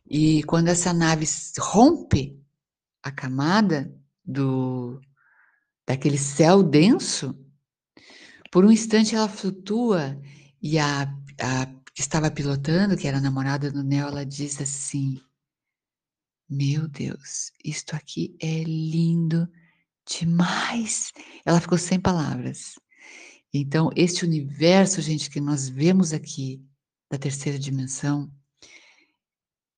E 0.09 0.41
quando 0.43 0.69
essa 0.69 0.91
nave 0.91 1.27
rompe 1.59 2.41
a 3.03 3.11
camada 3.11 3.93
do 4.25 4.99
daquele 5.85 6.17
céu 6.17 6.63
denso, 6.63 7.33
por 8.51 8.65
um 8.65 8.71
instante 8.71 9.15
ela 9.15 9.29
flutua 9.29 10.19
e 10.61 10.79
a, 10.79 11.03
a 11.39 11.65
que 11.93 12.01
estava 12.01 12.29
pilotando, 12.29 12.97
que 12.97 13.07
era 13.07 13.17
a 13.17 13.21
namorada 13.21 13.71
do 13.71 13.83
Neo, 13.83 14.07
ela 14.07 14.25
diz 14.25 14.61
assim: 14.61 15.19
Meu 16.49 16.87
Deus, 16.87 17.51
isto 17.63 17.95
aqui 17.95 18.35
é 18.41 18.63
lindo 18.63 19.47
demais. 20.07 21.11
Ela 21.45 21.59
ficou 21.61 21.77
sem 21.77 21.99
palavras. 21.99 22.75
Então, 23.53 23.89
este 23.95 24.25
universo, 24.25 25.01
gente, 25.01 25.29
que 25.29 25.39
nós 25.39 25.67
vemos 25.69 26.13
aqui 26.13 26.61
da 27.09 27.17
terceira 27.17 27.57
dimensão, 27.57 28.31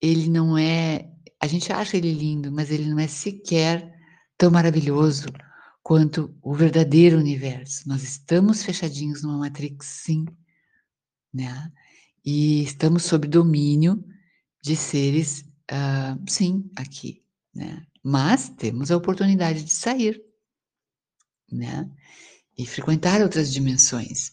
ele 0.00 0.28
não 0.28 0.56
é. 0.56 1.10
A 1.40 1.46
gente 1.46 1.72
acha 1.72 1.96
ele 1.96 2.12
lindo, 2.12 2.50
mas 2.50 2.70
ele 2.70 2.88
não 2.88 2.98
é 2.98 3.06
sequer 3.06 3.94
tão 4.36 4.50
maravilhoso 4.50 5.26
quanto 5.82 6.36
o 6.42 6.54
verdadeiro 6.54 7.18
universo. 7.18 7.88
Nós 7.88 8.02
estamos 8.02 8.62
fechadinhos 8.62 9.22
numa 9.22 9.38
matrix, 9.38 9.86
sim, 9.86 10.24
né? 11.32 11.72
E 12.24 12.62
estamos 12.62 13.04
sob 13.04 13.26
domínio 13.26 14.04
de 14.62 14.76
seres, 14.76 15.42
uh, 15.70 16.30
sim, 16.30 16.70
aqui, 16.76 17.24
né? 17.54 17.86
Mas 18.02 18.48
temos 18.50 18.90
a 18.90 18.96
oportunidade 18.96 19.64
de 19.64 19.72
sair, 19.72 20.22
né? 21.50 21.90
E 22.60 22.66
frequentar 22.66 23.22
outras 23.22 23.50
dimensões. 23.50 24.32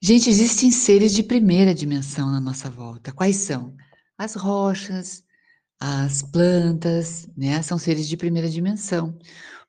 Gente, 0.00 0.30
existem 0.30 0.70
seres 0.70 1.12
de 1.12 1.24
primeira 1.24 1.74
dimensão 1.74 2.30
na 2.30 2.40
nossa 2.40 2.70
volta. 2.70 3.10
Quais 3.10 3.34
são? 3.34 3.74
As 4.16 4.36
rochas, 4.36 5.24
as 5.80 6.22
plantas, 6.22 7.28
né? 7.36 7.60
São 7.62 7.78
seres 7.78 8.06
de 8.06 8.16
primeira 8.16 8.48
dimensão, 8.48 9.18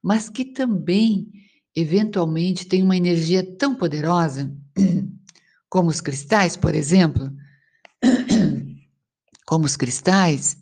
mas 0.03 0.29
que 0.29 0.45
também, 0.45 1.27
eventualmente, 1.75 2.67
têm 2.67 2.83
uma 2.83 2.95
energia 2.95 3.43
tão 3.57 3.73
poderosa, 3.73 4.55
como 5.67 5.89
os 5.89 5.99
cristais, 5.99 6.55
por 6.55 6.75
exemplo, 6.75 7.31
como 9.47 9.65
os 9.65 9.75
cristais, 9.75 10.55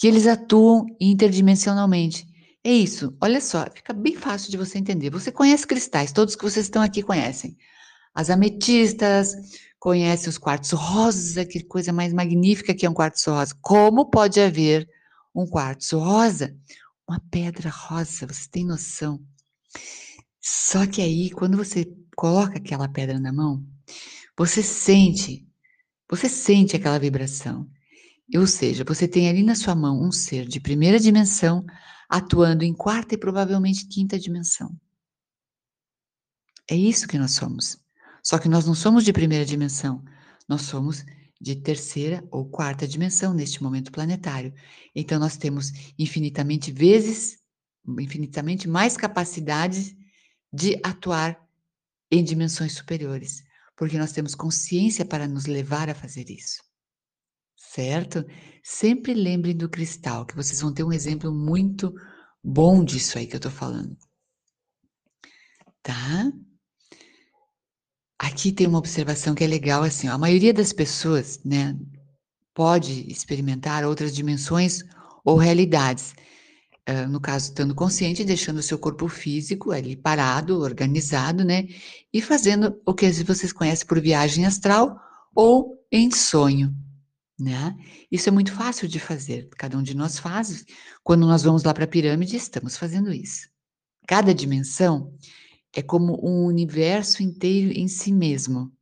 que 0.00 0.06
eles 0.06 0.26
atuam 0.26 0.86
interdimensionalmente. 0.98 2.26
É 2.66 2.72
isso, 2.72 3.14
olha 3.20 3.42
só, 3.42 3.66
fica 3.74 3.92
bem 3.92 4.16
fácil 4.16 4.50
de 4.50 4.56
você 4.56 4.78
entender. 4.78 5.10
Você 5.10 5.30
conhece 5.30 5.66
cristais, 5.66 6.12
todos 6.12 6.34
que 6.34 6.42
vocês 6.42 6.64
estão 6.64 6.80
aqui 6.80 7.02
conhecem. 7.02 7.58
As 8.14 8.30
ametistas, 8.30 9.34
conhece 9.78 10.30
os 10.30 10.38
quartos 10.38 10.70
rosas, 10.70 11.36
aquela 11.36 11.66
coisa 11.66 11.92
mais 11.92 12.10
magnífica 12.14 12.74
que 12.74 12.86
é 12.86 12.90
um 12.90 12.94
quartzo 12.94 13.30
rosa. 13.30 13.54
Como 13.60 14.08
pode 14.08 14.40
haver 14.40 14.88
um 15.34 15.46
quartzo 15.46 15.98
rosa? 15.98 16.56
Uma 17.06 17.20
pedra 17.30 17.68
rosa, 17.68 18.26
você 18.26 18.48
tem 18.50 18.64
noção? 18.64 19.20
Só 20.40 20.86
que 20.86 21.02
aí, 21.02 21.30
quando 21.30 21.58
você 21.58 21.86
coloca 22.16 22.56
aquela 22.56 22.88
pedra 22.88 23.20
na 23.20 23.30
mão, 23.30 23.62
você 24.38 24.62
sente, 24.62 25.46
você 26.08 26.30
sente 26.30 26.76
aquela 26.76 26.98
vibração. 26.98 27.68
Ou 28.34 28.46
seja, 28.46 28.84
você 28.84 29.06
tem 29.06 29.28
ali 29.28 29.42
na 29.42 29.54
sua 29.54 29.74
mão 29.74 30.02
um 30.02 30.10
ser 30.10 30.46
de 30.46 30.60
primeira 30.60 30.98
dimensão 30.98 31.62
atuando 32.08 32.64
em 32.64 32.74
quarta 32.74 33.14
e 33.14 33.18
provavelmente 33.18 33.86
quinta 33.86 34.18
dimensão. 34.18 34.74
É 36.68 36.74
isso 36.74 37.06
que 37.06 37.18
nós 37.18 37.32
somos. 37.32 37.78
Só 38.22 38.38
que 38.38 38.48
nós 38.48 38.66
não 38.66 38.74
somos 38.74 39.04
de 39.04 39.12
primeira 39.12 39.44
dimensão, 39.44 40.02
nós 40.48 40.62
somos 40.62 41.04
de 41.40 41.56
terceira 41.56 42.26
ou 42.30 42.48
quarta 42.48 42.88
dimensão 42.88 43.34
neste 43.34 43.62
momento 43.62 43.92
planetário. 43.92 44.54
Então 44.94 45.18
nós 45.18 45.36
temos 45.36 45.72
infinitamente 45.98 46.72
vezes, 46.72 47.38
infinitamente 47.98 48.66
mais 48.66 48.96
capacidades 48.96 49.94
de 50.50 50.80
atuar 50.82 51.38
em 52.10 52.24
dimensões 52.24 52.72
superiores, 52.72 53.44
porque 53.76 53.98
nós 53.98 54.12
temos 54.12 54.34
consciência 54.34 55.04
para 55.04 55.28
nos 55.28 55.44
levar 55.44 55.90
a 55.90 55.94
fazer 55.94 56.30
isso. 56.30 56.62
Certo? 57.56 58.24
Sempre 58.66 59.12
lembrem 59.12 59.54
do 59.54 59.68
cristal, 59.68 60.24
que 60.24 60.34
vocês 60.34 60.62
vão 60.62 60.72
ter 60.72 60.82
um 60.82 60.92
exemplo 60.92 61.30
muito 61.30 61.94
bom 62.42 62.82
disso 62.82 63.18
aí 63.18 63.26
que 63.26 63.34
eu 63.34 63.38
estou 63.38 63.52
falando. 63.52 63.94
Tá? 65.82 66.32
Aqui 68.18 68.50
tem 68.50 68.66
uma 68.66 68.78
observação 68.78 69.34
que 69.34 69.44
é 69.44 69.46
legal, 69.46 69.82
assim, 69.82 70.08
ó, 70.08 70.12
a 70.12 70.18
maioria 70.18 70.54
das 70.54 70.72
pessoas, 70.72 71.38
né, 71.44 71.78
pode 72.54 73.06
experimentar 73.06 73.84
outras 73.84 74.14
dimensões 74.14 74.82
ou 75.22 75.36
realidades. 75.36 76.14
Uh, 76.88 77.06
no 77.06 77.20
caso, 77.20 77.50
estando 77.50 77.74
consciente, 77.74 78.24
deixando 78.24 78.58
o 78.58 78.62
seu 78.62 78.78
corpo 78.78 79.08
físico 79.08 79.72
ali 79.72 79.94
parado, 79.94 80.60
organizado, 80.60 81.44
né, 81.44 81.68
e 82.10 82.22
fazendo 82.22 82.80
o 82.86 82.94
que 82.94 83.12
vocês 83.24 83.52
conhecem 83.52 83.86
por 83.86 84.00
viagem 84.00 84.46
astral 84.46 84.98
ou 85.34 85.84
em 85.92 86.10
sonho, 86.10 86.74
né? 87.38 87.76
Isso 88.10 88.28
é 88.28 88.32
muito 88.32 88.52
fácil 88.52 88.86
de 88.88 89.00
fazer, 89.00 89.48
cada 89.56 89.76
um 89.76 89.82
de 89.82 89.94
nós 89.94 90.18
faz. 90.18 90.64
Quando 91.02 91.26
nós 91.26 91.42
vamos 91.42 91.64
lá 91.64 91.74
para 91.74 91.84
a 91.84 91.88
pirâmide, 91.88 92.36
estamos 92.36 92.76
fazendo 92.76 93.12
isso. 93.12 93.48
Cada 94.06 94.34
dimensão 94.34 95.16
é 95.72 95.82
como 95.82 96.18
um 96.24 96.44
universo 96.46 97.22
inteiro 97.22 97.72
em 97.72 97.88
si 97.88 98.12
mesmo. 98.12 98.72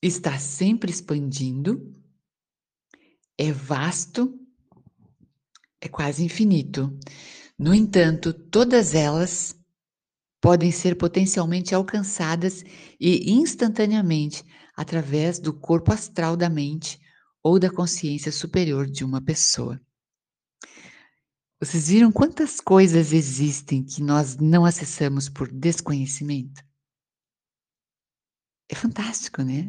Está 0.00 0.38
sempre 0.38 0.90
expandindo, 0.90 1.92
é 3.36 3.50
vasto, 3.50 4.38
é 5.80 5.88
quase 5.88 6.24
infinito. 6.24 6.96
No 7.58 7.74
entanto, 7.74 8.32
todas 8.32 8.94
elas 8.94 9.58
podem 10.40 10.70
ser 10.70 10.96
potencialmente 10.96 11.74
alcançadas 11.74 12.62
e 13.00 13.32
instantaneamente 13.32 14.44
através 14.78 15.40
do 15.40 15.52
corpo 15.52 15.92
astral 15.92 16.36
da 16.36 16.48
mente 16.48 17.00
ou 17.42 17.58
da 17.58 17.68
consciência 17.68 18.30
superior 18.30 18.88
de 18.88 19.04
uma 19.04 19.20
pessoa. 19.20 19.80
Vocês 21.60 21.88
viram 21.88 22.12
quantas 22.12 22.60
coisas 22.60 23.12
existem 23.12 23.82
que 23.82 24.00
nós 24.00 24.36
não 24.36 24.64
acessamos 24.64 25.28
por 25.28 25.50
desconhecimento? 25.50 26.62
É 28.68 28.76
fantástico, 28.76 29.42
né? 29.42 29.68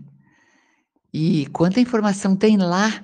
E 1.11 1.47
quanta 1.47 1.79
informação 1.79 2.35
tem 2.35 2.55
lá, 2.55 3.03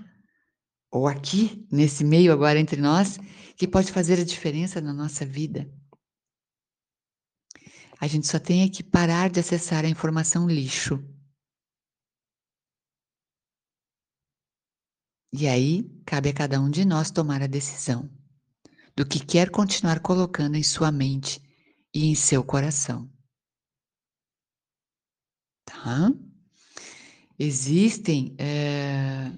ou 0.91 1.07
aqui, 1.07 1.67
nesse 1.71 2.03
meio 2.03 2.31
agora 2.31 2.59
entre 2.59 2.79
nós, 2.79 3.17
que 3.57 3.67
pode 3.67 3.91
fazer 3.91 4.19
a 4.19 4.23
diferença 4.23 4.79
na 4.79 4.93
nossa 4.93 5.25
vida. 5.25 5.67
A 7.99 8.05
gente 8.05 8.27
só 8.27 8.37
tem 8.37 8.69
que 8.69 8.83
parar 8.83 9.31
de 9.31 9.39
acessar 9.39 9.83
a 9.83 9.89
informação 9.89 10.47
lixo. 10.47 11.03
E 15.37 15.49
aí, 15.49 15.83
cabe 16.05 16.29
a 16.29 16.33
cada 16.33 16.61
um 16.61 16.69
de 16.69 16.85
nós 16.85 17.11
tomar 17.11 17.41
a 17.41 17.47
decisão 17.47 18.09
do 18.95 19.05
que 19.05 19.19
quer 19.19 19.49
continuar 19.49 19.99
colocando 19.99 20.55
em 20.55 20.63
sua 20.63 20.93
mente 20.93 21.41
e 21.93 22.05
em 22.05 22.15
seu 22.15 22.41
coração. 22.41 23.09
Tá? 25.65 26.09
Existem. 27.37 28.33
É... 28.37 29.29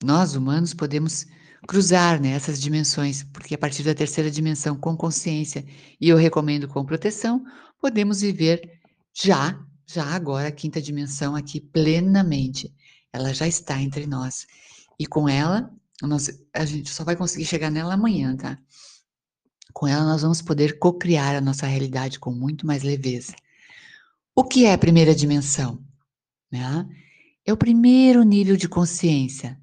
Nós, 0.00 0.36
humanos, 0.36 0.72
podemos 0.72 1.26
cruzar 1.66 2.20
né, 2.20 2.30
essas 2.30 2.60
dimensões, 2.60 3.24
porque 3.24 3.56
a 3.56 3.58
partir 3.58 3.82
da 3.82 3.96
terceira 3.96 4.30
dimensão, 4.30 4.76
com 4.76 4.96
consciência, 4.96 5.64
e 6.00 6.08
eu 6.08 6.16
recomendo 6.16 6.68
com 6.68 6.84
proteção, 6.84 7.44
podemos 7.80 8.20
viver 8.20 8.80
já, 9.12 9.60
já 9.88 10.04
agora, 10.04 10.46
a 10.48 10.52
quinta 10.52 10.80
dimensão 10.80 11.34
aqui 11.34 11.60
plenamente. 11.60 12.72
Ela 13.12 13.34
já 13.34 13.46
está 13.46 13.80
entre 13.80 14.06
nós. 14.06 14.46
E 14.98 15.06
com 15.06 15.28
ela, 15.28 15.70
nós, 16.00 16.30
a 16.54 16.64
gente 16.64 16.90
só 16.90 17.04
vai 17.04 17.16
conseguir 17.16 17.44
chegar 17.44 17.70
nela 17.70 17.94
amanhã, 17.94 18.36
tá? 18.36 18.58
Com 19.72 19.86
ela, 19.86 20.04
nós 20.04 20.22
vamos 20.22 20.42
poder 20.42 20.78
co-criar 20.78 21.36
a 21.36 21.40
nossa 21.40 21.66
realidade 21.66 22.18
com 22.18 22.32
muito 22.32 22.66
mais 22.66 22.82
leveza. 22.82 23.34
O 24.34 24.44
que 24.44 24.64
é 24.64 24.72
a 24.72 24.78
primeira 24.78 25.14
dimensão? 25.14 25.82
Né? 26.50 26.86
É 27.44 27.52
o 27.52 27.56
primeiro 27.56 28.22
nível 28.22 28.56
de 28.56 28.68
consciência, 28.68 29.60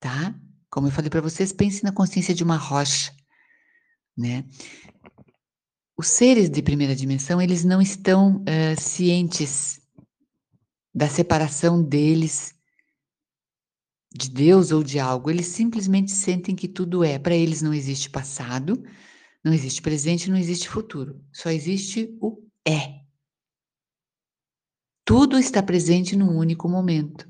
tá? 0.00 0.34
Como 0.70 0.86
eu 0.86 0.92
falei 0.92 1.10
para 1.10 1.20
vocês, 1.20 1.52
pense 1.52 1.82
na 1.82 1.92
consciência 1.92 2.34
de 2.34 2.44
uma 2.44 2.56
rocha, 2.56 3.12
né? 4.16 4.44
Os 5.96 6.08
seres 6.08 6.48
de 6.48 6.62
primeira 6.62 6.94
dimensão, 6.94 7.42
eles 7.42 7.64
não 7.64 7.82
estão 7.82 8.36
uh, 8.36 8.80
cientes 8.80 9.80
da 10.94 11.08
separação 11.08 11.82
deles 11.82 12.54
de 14.12 14.30
Deus 14.30 14.72
ou 14.72 14.82
de 14.82 14.98
algo. 14.98 15.30
Eles 15.30 15.46
simplesmente 15.46 16.10
sentem 16.12 16.54
que 16.54 16.68
tudo 16.68 17.04
é. 17.04 17.18
Para 17.18 17.34
eles 17.34 17.62
não 17.62 17.74
existe 17.74 18.10
passado, 18.10 18.82
não 19.44 19.52
existe 19.52 19.82
presente, 19.82 20.30
não 20.30 20.36
existe 20.36 20.68
futuro. 20.68 21.24
Só 21.32 21.50
existe 21.50 22.16
o 22.20 22.42
é. 22.66 23.00
Tudo 25.04 25.38
está 25.38 25.62
presente 25.62 26.16
num 26.16 26.36
único 26.36 26.68
momento. 26.68 27.28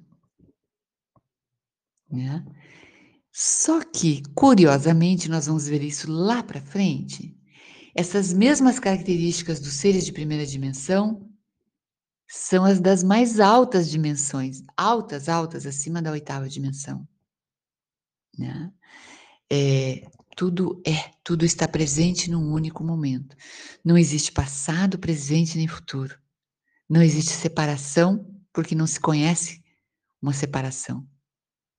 Né? 2.11 2.45
Só 3.33 3.85
que, 3.85 4.23
curiosamente, 4.35 5.29
nós 5.29 5.47
vamos 5.47 5.69
ver 5.69 5.83
isso 5.83 6.11
lá 6.11 6.43
para 6.43 6.61
frente. 6.61 7.37
Essas 7.95 8.33
mesmas 8.33 8.81
características 8.81 9.61
dos 9.61 9.75
seres 9.75 10.05
de 10.05 10.13
primeira 10.13 10.45
dimensão 10.47 11.28
são 12.29 12.65
as 12.65 12.79
das 12.79 13.03
mais 13.03 13.41
altas 13.41 13.91
dimensões, 13.91 14.63
altas, 14.77 15.29
altas, 15.29 15.65
acima 15.65 16.03
da 16.03 16.13
oitava 16.13 16.49
dimensão. 16.49 17.09
Né? 18.37 18.71
É, 19.51 20.07
tudo 20.37 20.81
é, 20.87 21.11
tudo 21.25 21.45
está 21.45 21.67
presente 21.67 22.31
num 22.31 22.53
único 22.53 22.85
momento. 22.85 23.35
Não 23.83 23.97
existe 23.97 24.31
passado, 24.31 24.99
presente 24.99 25.57
nem 25.57 25.67
futuro. 25.67 26.19
Não 26.89 27.03
existe 27.03 27.33
separação, 27.33 28.25
porque 28.53 28.75
não 28.75 28.87
se 28.87 29.01
conhece 29.01 29.65
uma 30.21 30.33
separação. 30.33 31.09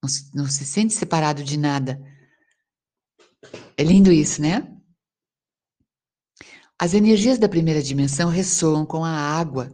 Não 0.02 0.10
se, 0.10 0.36
não 0.36 0.48
se 0.48 0.66
sente 0.66 0.94
separado 0.94 1.44
de 1.44 1.58
nada. 1.58 2.02
É 3.78 3.84
lindo 3.84 4.12
isso, 4.12 4.42
né? 4.42 4.76
As 6.78 6.94
energias 6.94 7.38
da 7.38 7.50
primeira 7.50 7.82
dimensão 7.84 8.30
ressoam 8.30 8.86
com 8.86 9.04
a 9.04 9.12
água, 9.12 9.70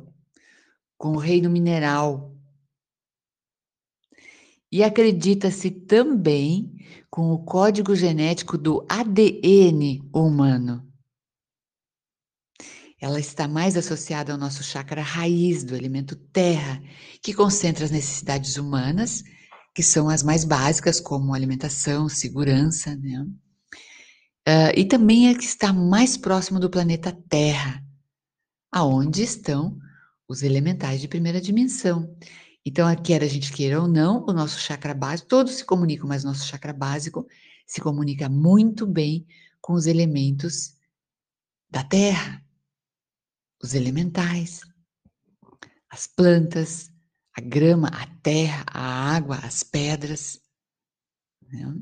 com 0.97 1.10
o 1.10 1.17
reino 1.17 1.49
mineral. 1.49 2.34
E 4.71 4.84
acredita-se 4.84 5.71
também 5.71 6.75
com 7.10 7.31
o 7.31 7.43
código 7.43 7.95
genético 7.95 8.58
do 8.58 8.86
ADN 8.89 10.01
humano. 10.13 10.86
Ela 12.99 13.19
está 13.19 13.47
mais 13.47 13.77
associada 13.77 14.31
ao 14.31 14.38
nosso 14.38 14.63
chakra 14.63 15.01
raiz 15.01 15.63
do 15.63 15.75
elemento 15.75 16.15
terra, 16.15 16.81
que 17.21 17.34
concentra 17.34 17.86
as 17.86 17.91
necessidades 17.91 18.58
humanas, 18.58 19.23
que 19.73 19.84
são 19.84 20.10
as 20.10 20.23
mais 20.23 20.43
básicas, 20.43 20.99
como 20.99 21.34
alimentação, 21.34 22.10
segurança, 22.10 22.95
né? 22.95 23.25
Uh, 24.47 24.71
e 24.77 24.86
também 24.86 25.29
é 25.29 25.34
que 25.34 25.43
está 25.43 25.73
mais 25.73 26.15
próximo 26.15 26.60
do 26.60 26.69
planeta 26.69 27.12
Terra, 27.27 27.84
aonde 28.71 29.23
estão 29.23 29.77
os 30.27 30.43
elementais 30.43 31.01
de 31.01 31.07
primeira 31.07 31.39
dimensão. 31.39 32.15
Então, 32.65 32.88
quer 32.95 33.23
a 33.23 33.27
gente 33.27 33.53
queira 33.53 33.81
ou 33.81 33.88
não, 33.88 34.25
o 34.25 34.33
nosso 34.33 34.59
chakra 34.59 34.93
básico, 34.93 35.29
todos 35.29 35.55
se 35.55 35.65
comunicam, 35.65 36.07
mas 36.07 36.23
nosso 36.23 36.47
chakra 36.47 36.73
básico 36.73 37.27
se 37.67 37.79
comunica 37.79 38.27
muito 38.27 38.88
bem 38.88 39.27
com 39.61 39.73
os 39.73 39.85
elementos 39.85 40.75
da 41.69 41.83
terra, 41.83 42.43
os 43.61 43.73
elementais, 43.73 44.61
as 45.89 46.07
plantas, 46.07 46.91
a 47.35 47.41
grama, 47.41 47.88
a 47.89 48.05
terra, 48.21 48.65
a 48.67 49.15
água, 49.15 49.38
as 49.38 49.61
pedras. 49.61 50.41
Né? 51.41 51.75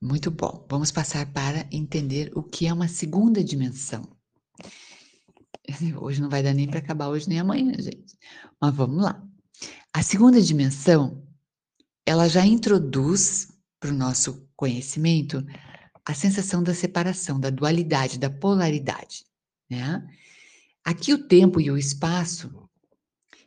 Muito 0.00 0.30
bom. 0.30 0.66
Vamos 0.68 0.90
passar 0.90 1.32
para 1.32 1.66
entender 1.70 2.30
o 2.34 2.42
que 2.42 2.66
é 2.66 2.72
uma 2.72 2.88
segunda 2.88 3.42
dimensão. 3.42 4.02
Hoje 6.00 6.20
não 6.20 6.28
vai 6.28 6.42
dar 6.42 6.54
nem 6.54 6.68
para 6.68 6.78
acabar 6.78 7.08
hoje 7.08 7.28
nem 7.28 7.40
amanhã, 7.40 7.74
gente. 7.78 8.16
Mas 8.60 8.74
vamos 8.74 9.02
lá. 9.02 9.22
A 9.92 10.02
segunda 10.02 10.40
dimensão, 10.40 11.22
ela 12.04 12.28
já 12.28 12.44
introduz 12.44 13.48
para 13.80 13.90
o 13.90 13.94
nosso 13.94 14.48
conhecimento 14.56 15.44
a 16.04 16.12
sensação 16.12 16.62
da 16.62 16.74
separação, 16.74 17.40
da 17.40 17.50
dualidade, 17.50 18.18
da 18.18 18.28
polaridade. 18.28 19.24
Né? 19.70 20.06
Aqui 20.84 21.14
o 21.14 21.26
tempo 21.26 21.60
e 21.60 21.70
o 21.70 21.78
espaço 21.78 22.52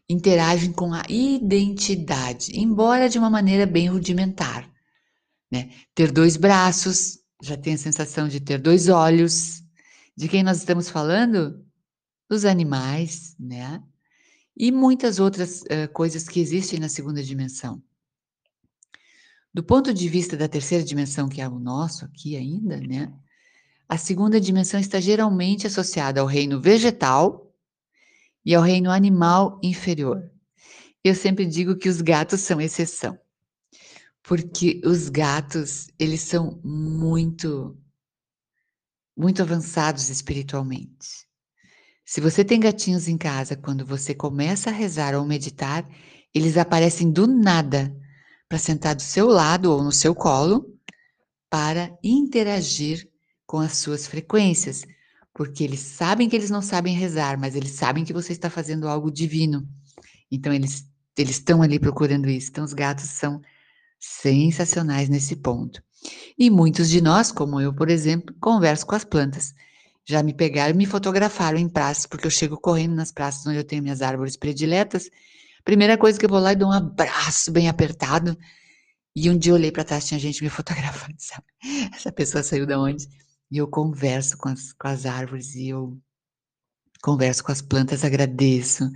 interagem 0.10 0.71
com 0.71 0.93
a 0.93 1.03
identidade, 1.10 2.58
embora 2.58 3.10
de 3.10 3.19
uma 3.19 3.30
maneira 3.30 3.65
bem 3.65 3.88
rudimentar. 3.88 4.71
Né? 5.51 5.69
Ter 5.93 6.12
dois 6.12 6.38
braços, 6.38 7.19
já 7.41 7.58
tem 7.58 7.73
a 7.73 7.77
sensação 7.77 8.27
de 8.27 8.39
ter 8.39 8.58
dois 8.58 8.88
olhos. 8.88 9.62
De 10.15 10.27
quem 10.27 10.41
nós 10.41 10.58
estamos 10.58 10.89
falando? 10.89 11.63
Dos 12.29 12.45
animais, 12.45 13.35
né? 13.39 13.81
E 14.55 14.71
muitas 14.71 15.19
outras 15.19 15.61
uh, 15.61 15.91
coisas 15.93 16.27
que 16.27 16.39
existem 16.39 16.79
na 16.79 16.89
segunda 16.89 17.23
dimensão. 17.23 17.81
Do 19.53 19.63
ponto 19.63 19.93
de 19.93 20.09
vista 20.09 20.35
da 20.35 20.47
terceira 20.47 20.83
dimensão, 20.83 21.29
que 21.29 21.41
é 21.41 21.47
o 21.47 21.59
nosso 21.59 22.05
aqui 22.05 22.35
ainda, 22.35 22.77
né? 22.79 23.13
A 23.89 23.97
segunda 23.97 24.39
dimensão 24.39 24.79
está 24.79 24.99
geralmente 24.99 25.65
associada 25.65 26.19
ao 26.19 26.27
reino 26.27 26.59
vegetal 26.59 27.55
e 28.43 28.53
ao 28.53 28.61
reino 28.61 28.91
animal 28.91 29.59
inferior. 29.63 30.29
Eu 31.03 31.15
sempre 31.15 31.45
digo 31.45 31.77
que 31.77 31.87
os 31.87 32.01
gatos 32.01 32.41
são 32.41 32.59
exceção, 32.59 33.17
porque 34.21 34.81
os 34.83 35.07
gatos, 35.07 35.87
eles 35.97 36.21
são 36.21 36.59
muito, 36.63 37.77
muito 39.15 39.41
avançados 39.41 40.09
espiritualmente. 40.09 41.26
Se 42.09 42.21
você 42.21 42.41
tem 42.41 42.57
gatinhos 42.57 43.09
em 43.09 43.17
casa, 43.17 43.57
quando 43.57 43.85
você 43.85 44.15
começa 44.15 44.69
a 44.69 44.73
rezar 44.73 45.13
ou 45.13 45.25
meditar, 45.25 45.85
eles 46.33 46.55
aparecem 46.55 47.11
do 47.11 47.27
nada 47.27 47.93
para 48.47 48.57
sentar 48.57 48.95
do 48.95 49.01
seu 49.01 49.27
lado 49.27 49.69
ou 49.73 49.83
no 49.83 49.91
seu 49.91 50.15
colo 50.15 50.73
para 51.49 51.91
interagir 52.01 53.09
com 53.45 53.59
as 53.59 53.79
suas 53.79 54.07
frequências, 54.07 54.85
porque 55.33 55.65
eles 55.65 55.81
sabem 55.81 56.29
que 56.29 56.35
eles 56.37 56.49
não 56.49 56.61
sabem 56.61 56.95
rezar, 56.95 57.37
mas 57.37 57.57
eles 57.57 57.71
sabem 57.71 58.05
que 58.05 58.13
você 58.13 58.31
está 58.31 58.49
fazendo 58.49 58.87
algo 58.87 59.11
divino. 59.11 59.67
Então 60.31 60.53
eles 60.53 60.89
eles 61.17 61.35
estão 61.35 61.61
ali 61.61 61.77
procurando 61.77 62.29
isso. 62.29 62.49
Então 62.51 62.63
os 62.63 62.73
gatos 62.73 63.09
são 63.09 63.41
sensacionais 63.99 65.09
nesse 65.09 65.35
ponto. 65.35 65.83
E 66.37 66.49
muitos 66.49 66.89
de 66.89 67.01
nós, 67.01 67.33
como 67.33 67.59
eu, 67.59 67.73
por 67.73 67.89
exemplo, 67.89 68.33
converso 68.39 68.85
com 68.85 68.95
as 68.95 69.03
plantas. 69.03 69.53
Já 70.07 70.23
me 70.23 70.33
pegaram 70.33 70.73
me 70.73 70.85
fotografaram 70.85 71.57
em 71.57 71.67
praças, 71.67 72.05
porque 72.05 72.25
eu 72.25 72.31
chego 72.31 72.57
correndo 72.57 72.95
nas 72.95 73.11
praças 73.11 73.45
onde 73.45 73.57
eu 73.57 73.63
tenho 73.63 73.83
minhas 73.83 74.01
árvores 74.01 74.37
prediletas. 74.37 75.09
Primeira 75.65 75.97
coisa 75.97 76.17
que 76.17 76.25
eu 76.25 76.29
vou 76.29 76.39
lá 76.39 76.53
e 76.53 76.55
dou 76.55 76.69
um 76.69 76.71
abraço 76.71 77.51
bem 77.51 77.67
apertado. 77.67 78.37
E 79.13 79.29
um 79.29 79.37
dia 79.37 79.51
eu 79.51 79.55
olhei 79.55 79.71
para 79.71 79.83
trás, 79.83 80.07
tinha 80.07 80.19
gente 80.19 80.41
me 80.41 80.49
fotografando, 80.49 81.17
sabe? 81.19 81.45
Essa 81.93 82.09
pessoa 82.09 82.41
saiu 82.41 82.65
da 82.65 82.79
onde? 82.79 83.05
E 83.51 83.57
eu 83.57 83.67
converso 83.67 84.37
com 84.37 84.47
as, 84.47 84.71
com 84.71 84.87
as 84.87 85.05
árvores 85.05 85.55
e 85.55 85.69
eu 85.69 85.99
converso 87.01 87.43
com 87.43 87.51
as 87.51 87.61
plantas, 87.61 88.05
agradeço. 88.05 88.89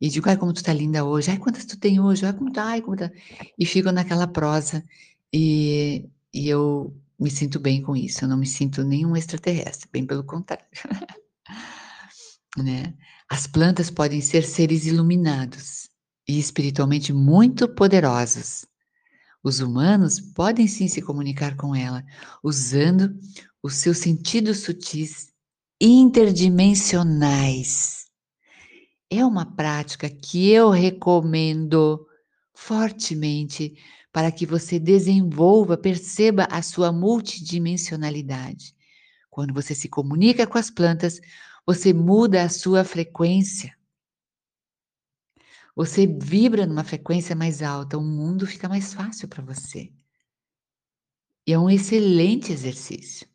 E 0.00 0.08
digo, 0.08 0.28
ai, 0.28 0.36
como 0.36 0.52
tu 0.52 0.64
tá 0.64 0.72
linda 0.72 1.04
hoje. 1.04 1.30
Ai, 1.30 1.38
quantas 1.38 1.64
tu 1.64 1.78
tem 1.78 2.00
hoje? 2.00 2.26
Ai, 2.26 2.32
como 2.32 2.52
tá? 2.52 2.64
Ai, 2.64 2.82
como 2.82 2.96
tá? 2.96 3.08
E 3.56 3.64
fico 3.64 3.92
naquela 3.92 4.26
prosa. 4.26 4.84
E, 5.32 6.08
e 6.34 6.48
eu 6.48 6.99
me 7.20 7.30
sinto 7.30 7.60
bem 7.60 7.82
com 7.82 7.94
isso, 7.94 8.24
eu 8.24 8.28
não 8.28 8.38
me 8.38 8.46
sinto 8.46 8.82
nenhum 8.82 9.14
extraterrestre, 9.14 9.90
bem 9.92 10.06
pelo 10.06 10.24
contrário. 10.24 10.64
né? 12.56 12.94
As 13.28 13.46
plantas 13.46 13.90
podem 13.90 14.22
ser 14.22 14.42
seres 14.42 14.86
iluminados 14.86 15.90
e 16.26 16.38
espiritualmente 16.38 17.12
muito 17.12 17.68
poderosos. 17.68 18.64
Os 19.42 19.60
humanos 19.60 20.20
podem 20.20 20.66
sim 20.66 20.88
se 20.88 21.02
comunicar 21.02 21.56
com 21.56 21.74
ela, 21.74 22.02
usando 22.42 23.14
os 23.62 23.74
seus 23.74 23.98
sentidos 23.98 24.60
sutis 24.60 25.28
interdimensionais. 25.80 28.06
É 29.10 29.22
uma 29.24 29.44
prática 29.44 30.08
que 30.08 30.48
eu 30.50 30.70
recomendo 30.70 32.06
fortemente 32.54 33.76
para 34.12 34.32
que 34.32 34.44
você 34.44 34.78
desenvolva, 34.78 35.76
perceba 35.76 36.44
a 36.50 36.62
sua 36.62 36.92
multidimensionalidade. 36.92 38.74
Quando 39.30 39.54
você 39.54 39.74
se 39.74 39.88
comunica 39.88 40.46
com 40.46 40.58
as 40.58 40.70
plantas, 40.70 41.20
você 41.64 41.92
muda 41.92 42.42
a 42.42 42.48
sua 42.48 42.84
frequência. 42.84 43.78
você 45.74 46.06
vibra 46.06 46.66
numa 46.66 46.84
frequência 46.84 47.34
mais 47.34 47.62
alta, 47.62 47.96
o 47.96 48.02
mundo 48.02 48.46
fica 48.46 48.68
mais 48.68 48.92
fácil 48.92 49.26
para 49.26 49.42
você. 49.42 49.90
E 51.46 51.54
é 51.54 51.58
um 51.58 51.70
excelente 51.70 52.52
exercício. 52.52 53.26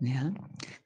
Né? 0.00 0.32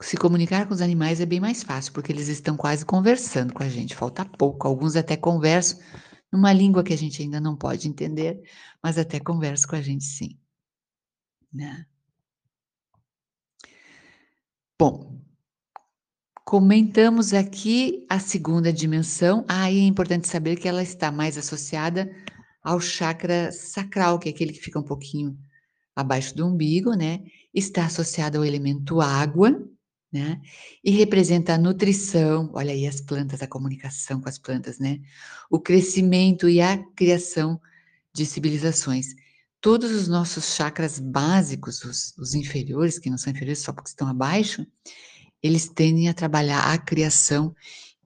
Se 0.01 0.16
comunicar 0.16 0.66
com 0.66 0.72
os 0.72 0.80
animais 0.80 1.20
é 1.20 1.26
bem 1.26 1.40
mais 1.40 1.62
fácil, 1.62 1.93
porque 1.93 2.11
eles 2.11 2.28
estão 2.28 2.57
quase 2.57 2.86
conversando 2.86 3.53
com 3.53 3.62
a 3.62 3.68
gente, 3.68 3.95
falta 3.95 4.24
pouco. 4.24 4.66
Alguns 4.66 4.97
até 4.97 5.14
conversam 5.14 5.78
numa 6.33 6.53
língua 6.53 6.83
que 6.83 6.93
a 6.93 6.97
gente 6.97 7.22
ainda 7.22 7.41
não 7.41 7.55
pode 7.55 7.87
entender, 7.87 8.43
mas 8.83 8.97
até 8.97 9.20
conversam 9.20 9.68
com 9.68 9.76
a 9.76 9.83
gente 9.83 10.05
sim. 10.05 10.39
Né? 11.53 11.87
Bom, 14.78 15.20
comentamos 16.45 17.35
aqui 17.35 18.07
a 18.09 18.18
segunda 18.18 18.72
dimensão. 18.72 19.45
Ah, 19.47 19.70
e 19.70 19.78
é 19.78 19.83
importante 19.83 20.26
saber 20.26 20.57
que 20.57 20.66
ela 20.66 20.83
está 20.83 21.12
mais 21.12 21.37
associada 21.37 22.11
ao 22.62 22.80
chakra 22.80 23.53
sacral, 23.53 24.18
que 24.18 24.28
é 24.28 24.33
aquele 24.33 24.53
que 24.53 24.61
fica 24.61 24.78
um 24.78 24.83
pouquinho 24.83 25.39
abaixo 25.95 26.35
do 26.35 26.47
umbigo, 26.47 26.95
né? 26.95 27.22
Está 27.53 27.87
associado 27.87 28.39
ao 28.39 28.45
elemento 28.45 29.01
água, 29.01 29.62
né? 30.13 30.41
E 30.85 30.91
representa 30.91 31.55
a 31.55 31.59
nutrição, 31.59 32.51
olha 32.53 32.73
aí 32.73 32.87
as 32.87 33.01
plantas, 33.01 33.41
a 33.41 33.47
comunicação 33.47 34.21
com 34.21 34.29
as 34.29 34.39
plantas, 34.39 34.79
né? 34.79 35.01
O 35.51 35.59
crescimento 35.59 36.49
e 36.49 36.61
a 36.61 36.77
criação 36.95 37.61
de 38.15 38.27
civilizações. 38.27 39.07
Todos 39.61 39.91
os 39.93 40.09
nossos 40.09 40.55
chakras 40.55 40.99
básicos, 40.99 41.83
os, 41.85 42.15
os 42.19 42.35
inferiores, 42.35 42.99
que 42.99 43.09
não 43.09 43.17
são 43.17 43.33
inferiores 43.33 43.61
só 43.61 43.73
porque 43.73 43.89
estão 43.89 44.09
abaixo, 44.09 44.67
eles 45.43 45.69
tendem 45.69 46.09
a 46.09 46.15
trabalhar 46.15 46.73
a 46.73 46.79
criação 46.79 47.55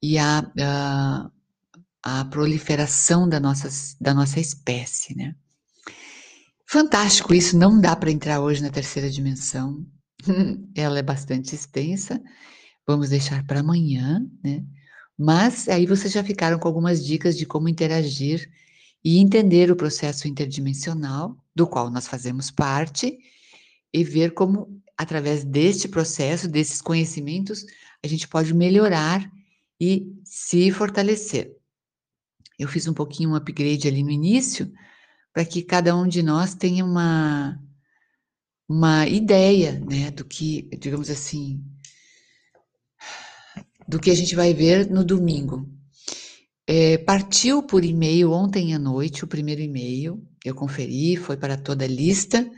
e 0.01 0.19
a, 0.19 0.51
a, 0.61 1.31
a 2.03 2.25
proliferação 2.27 3.29
da 3.29 3.41
nossa, 3.41 3.69
da 4.01 4.15
nossa 4.15 4.39
espécie, 4.39 5.17
né? 5.17 5.35
Fantástico 6.69 7.33
isso, 7.33 7.57
não 7.57 7.81
dá 7.81 7.95
para 7.95 8.11
entrar 8.11 8.41
hoje 8.41 8.63
na 8.63 8.71
terceira 8.71 9.09
dimensão. 9.11 9.87
Ela 10.75 10.99
é 10.99 11.03
bastante 11.03 11.55
extensa. 11.55 12.23
Vamos 12.87 13.11
deixar 13.11 13.45
para 13.47 13.61
amanhã, 13.61 14.25
né? 14.43 14.65
Mas 15.19 15.69
aí 15.69 15.87
vocês 15.87 16.13
já 16.13 16.23
ficaram 16.23 16.59
com 16.59 16.69
algumas 16.69 17.05
dicas 17.05 17.37
de 17.37 17.47
como 17.47 17.69
interagir 17.69 18.51
e 19.03 19.19
entender 19.19 19.71
o 19.71 19.77
processo 19.77 20.29
interdimensional, 20.29 21.37
do 21.55 21.67
qual 21.67 21.91
nós 21.91 22.07
fazemos 22.07 22.51
parte, 22.51 23.19
e 23.93 24.05
ver 24.05 24.33
como, 24.33 24.83
através 24.97 25.43
deste 25.43 25.89
processo, 25.89 26.49
desses 26.49 26.83
conhecimentos, 26.83 27.65
a 28.05 28.09
gente 28.09 28.29
pode 28.29 28.53
melhorar 28.53 29.31
e 29.81 30.13
se 30.25 30.71
fortalecer. 30.71 31.57
Eu 32.59 32.69
fiz 32.69 32.87
um 32.87 32.95
pouquinho 32.95 33.31
um 33.31 33.35
upgrade 33.35 33.89
ali 33.89 34.03
no 34.03 34.11
início, 34.11 34.71
para 35.33 35.45
que 35.45 35.63
cada 35.63 35.97
um 35.97 36.07
de 36.07 36.23
nós 36.23 36.55
tenha 36.55 36.85
uma, 36.85 37.59
uma 38.69 39.07
ideia, 39.07 39.81
né, 39.89 40.11
do 40.11 40.25
que, 40.25 40.69
digamos 40.79 41.09
assim, 41.11 41.63
do 43.87 44.01
que 44.01 44.11
a 44.11 44.15
gente 44.15 44.35
vai 44.35 44.53
ver 44.53 44.91
no 44.91 45.05
domingo. 45.05 45.69
É, 46.67 46.99
partiu 46.99 47.63
por 47.63 47.85
e-mail 47.85 48.33
ontem 48.33 48.75
à 48.75 48.79
noite 48.79 49.23
o 49.23 49.29
primeiro 49.29 49.61
e-mail, 49.61 50.21
eu 50.45 50.55
conferi, 50.55 51.17
foi 51.17 51.37
para 51.37 51.57
toda 51.57 51.85
a 51.85 51.89
lista, 51.89 52.49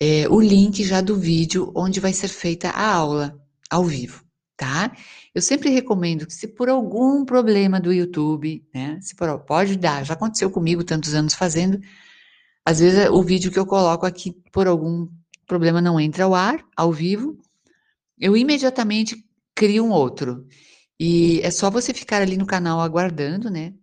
é, 0.00 0.26
o 0.28 0.40
link 0.40 0.82
já 0.82 1.02
do 1.02 1.16
vídeo 1.16 1.70
onde 1.76 2.00
vai 2.00 2.12
ser 2.12 2.28
feita 2.28 2.70
a 2.70 2.94
aula 2.94 3.38
ao 3.70 3.84
vivo, 3.84 4.24
tá? 4.56 4.96
Eu 5.34 5.42
sempre 5.42 5.68
recomendo 5.68 6.26
que 6.26 6.32
se 6.32 6.48
por 6.48 6.70
algum 6.70 7.24
problema 7.24 7.78
do 7.78 7.92
YouTube, 7.92 8.66
né, 8.74 8.98
se 9.02 9.14
por, 9.14 9.38
pode 9.40 9.76
dar, 9.76 10.04
já 10.04 10.14
aconteceu 10.14 10.50
comigo 10.50 10.82
tantos 10.82 11.12
anos 11.12 11.34
fazendo, 11.34 11.78
às 12.64 12.80
vezes 12.80 13.10
o 13.10 13.22
vídeo 13.22 13.52
que 13.52 13.58
eu 13.58 13.66
coloco 13.66 14.06
aqui 14.06 14.32
por 14.50 14.66
algum 14.66 15.06
problema 15.46 15.80
não 15.80 15.98
entra 15.98 16.24
ao 16.24 16.34
ar, 16.34 16.64
ao 16.76 16.92
vivo, 16.92 17.38
eu 18.18 18.36
imediatamente 18.36 19.24
crio 19.54 19.84
um 19.84 19.90
outro. 19.90 20.46
E 20.98 21.40
é 21.42 21.50
só 21.50 21.70
você 21.70 21.92
ficar 21.92 22.22
ali 22.22 22.36
no 22.36 22.46
canal 22.46 22.80
aguardando, 22.80 23.50
né? 23.50 23.74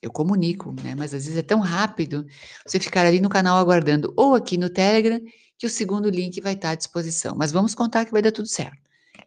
Eu 0.00 0.10
comunico, 0.10 0.74
né? 0.82 0.94
Mas 0.94 1.14
às 1.14 1.24
vezes 1.24 1.38
é 1.38 1.42
tão 1.42 1.60
rápido 1.60 2.26
você 2.66 2.78
ficar 2.78 3.06
ali 3.06 3.20
no 3.20 3.28
canal 3.28 3.58
aguardando, 3.58 4.12
ou 4.16 4.34
aqui 4.34 4.56
no 4.56 4.70
Telegram, 4.70 5.20
que 5.58 5.66
o 5.66 5.70
segundo 5.70 6.08
link 6.10 6.40
vai 6.40 6.52
estar 6.52 6.70
à 6.70 6.74
disposição. 6.74 7.34
Mas 7.36 7.50
vamos 7.52 7.74
contar 7.74 8.04
que 8.04 8.12
vai 8.12 8.22
dar 8.22 8.32
tudo 8.32 8.48
certo. 8.48 8.78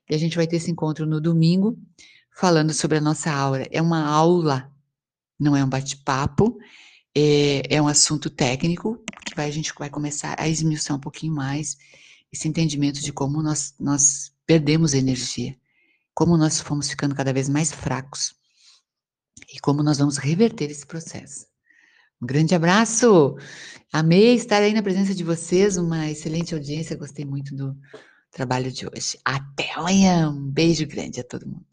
E 0.09 0.15
a 0.15 0.17
gente 0.17 0.35
vai 0.35 0.47
ter 0.47 0.57
esse 0.57 0.71
encontro 0.71 1.05
no 1.05 1.19
domingo, 1.19 1.77
falando 2.35 2.73
sobre 2.73 2.97
a 2.97 3.01
nossa 3.01 3.31
aura. 3.31 3.67
É 3.71 3.81
uma 3.81 4.05
aula, 4.05 4.71
não 5.39 5.55
é 5.55 5.63
um 5.63 5.69
bate-papo, 5.69 6.57
é, 7.19 7.75
é 7.75 7.81
um 7.81 7.87
assunto 7.87 8.29
técnico 8.29 9.03
que 9.25 9.35
vai, 9.35 9.47
a 9.47 9.51
gente 9.51 9.73
vai 9.77 9.89
começar 9.89 10.35
a 10.39 10.47
esmiuçar 10.47 10.95
um 10.95 10.99
pouquinho 10.99 11.33
mais 11.33 11.77
esse 12.31 12.47
entendimento 12.47 13.01
de 13.01 13.11
como 13.11 13.41
nós, 13.41 13.73
nós 13.79 14.31
perdemos 14.45 14.93
energia, 14.93 15.57
como 16.13 16.37
nós 16.37 16.61
fomos 16.61 16.89
ficando 16.89 17.15
cada 17.15 17.33
vez 17.33 17.49
mais 17.49 17.71
fracos 17.71 18.35
e 19.53 19.59
como 19.59 19.83
nós 19.83 19.97
vamos 19.97 20.17
reverter 20.17 20.69
esse 20.69 20.85
processo. 20.85 21.45
Um 22.21 22.27
grande 22.27 22.53
abraço! 22.53 23.35
Amei 23.91 24.35
estar 24.35 24.61
aí 24.61 24.73
na 24.73 24.83
presença 24.83 25.15
de 25.15 25.23
vocês, 25.23 25.77
uma 25.77 26.09
excelente 26.09 26.53
audiência, 26.53 26.95
gostei 26.95 27.25
muito 27.25 27.55
do 27.55 27.75
trabalho 28.31 28.71
de 28.71 28.85
hoje. 28.85 29.17
Até 29.25 29.73
amanhã, 29.73 30.29
um 30.29 30.51
beijo 30.51 30.85
grande 30.85 31.19
a 31.19 31.23
todo 31.23 31.47
mundo. 31.47 31.65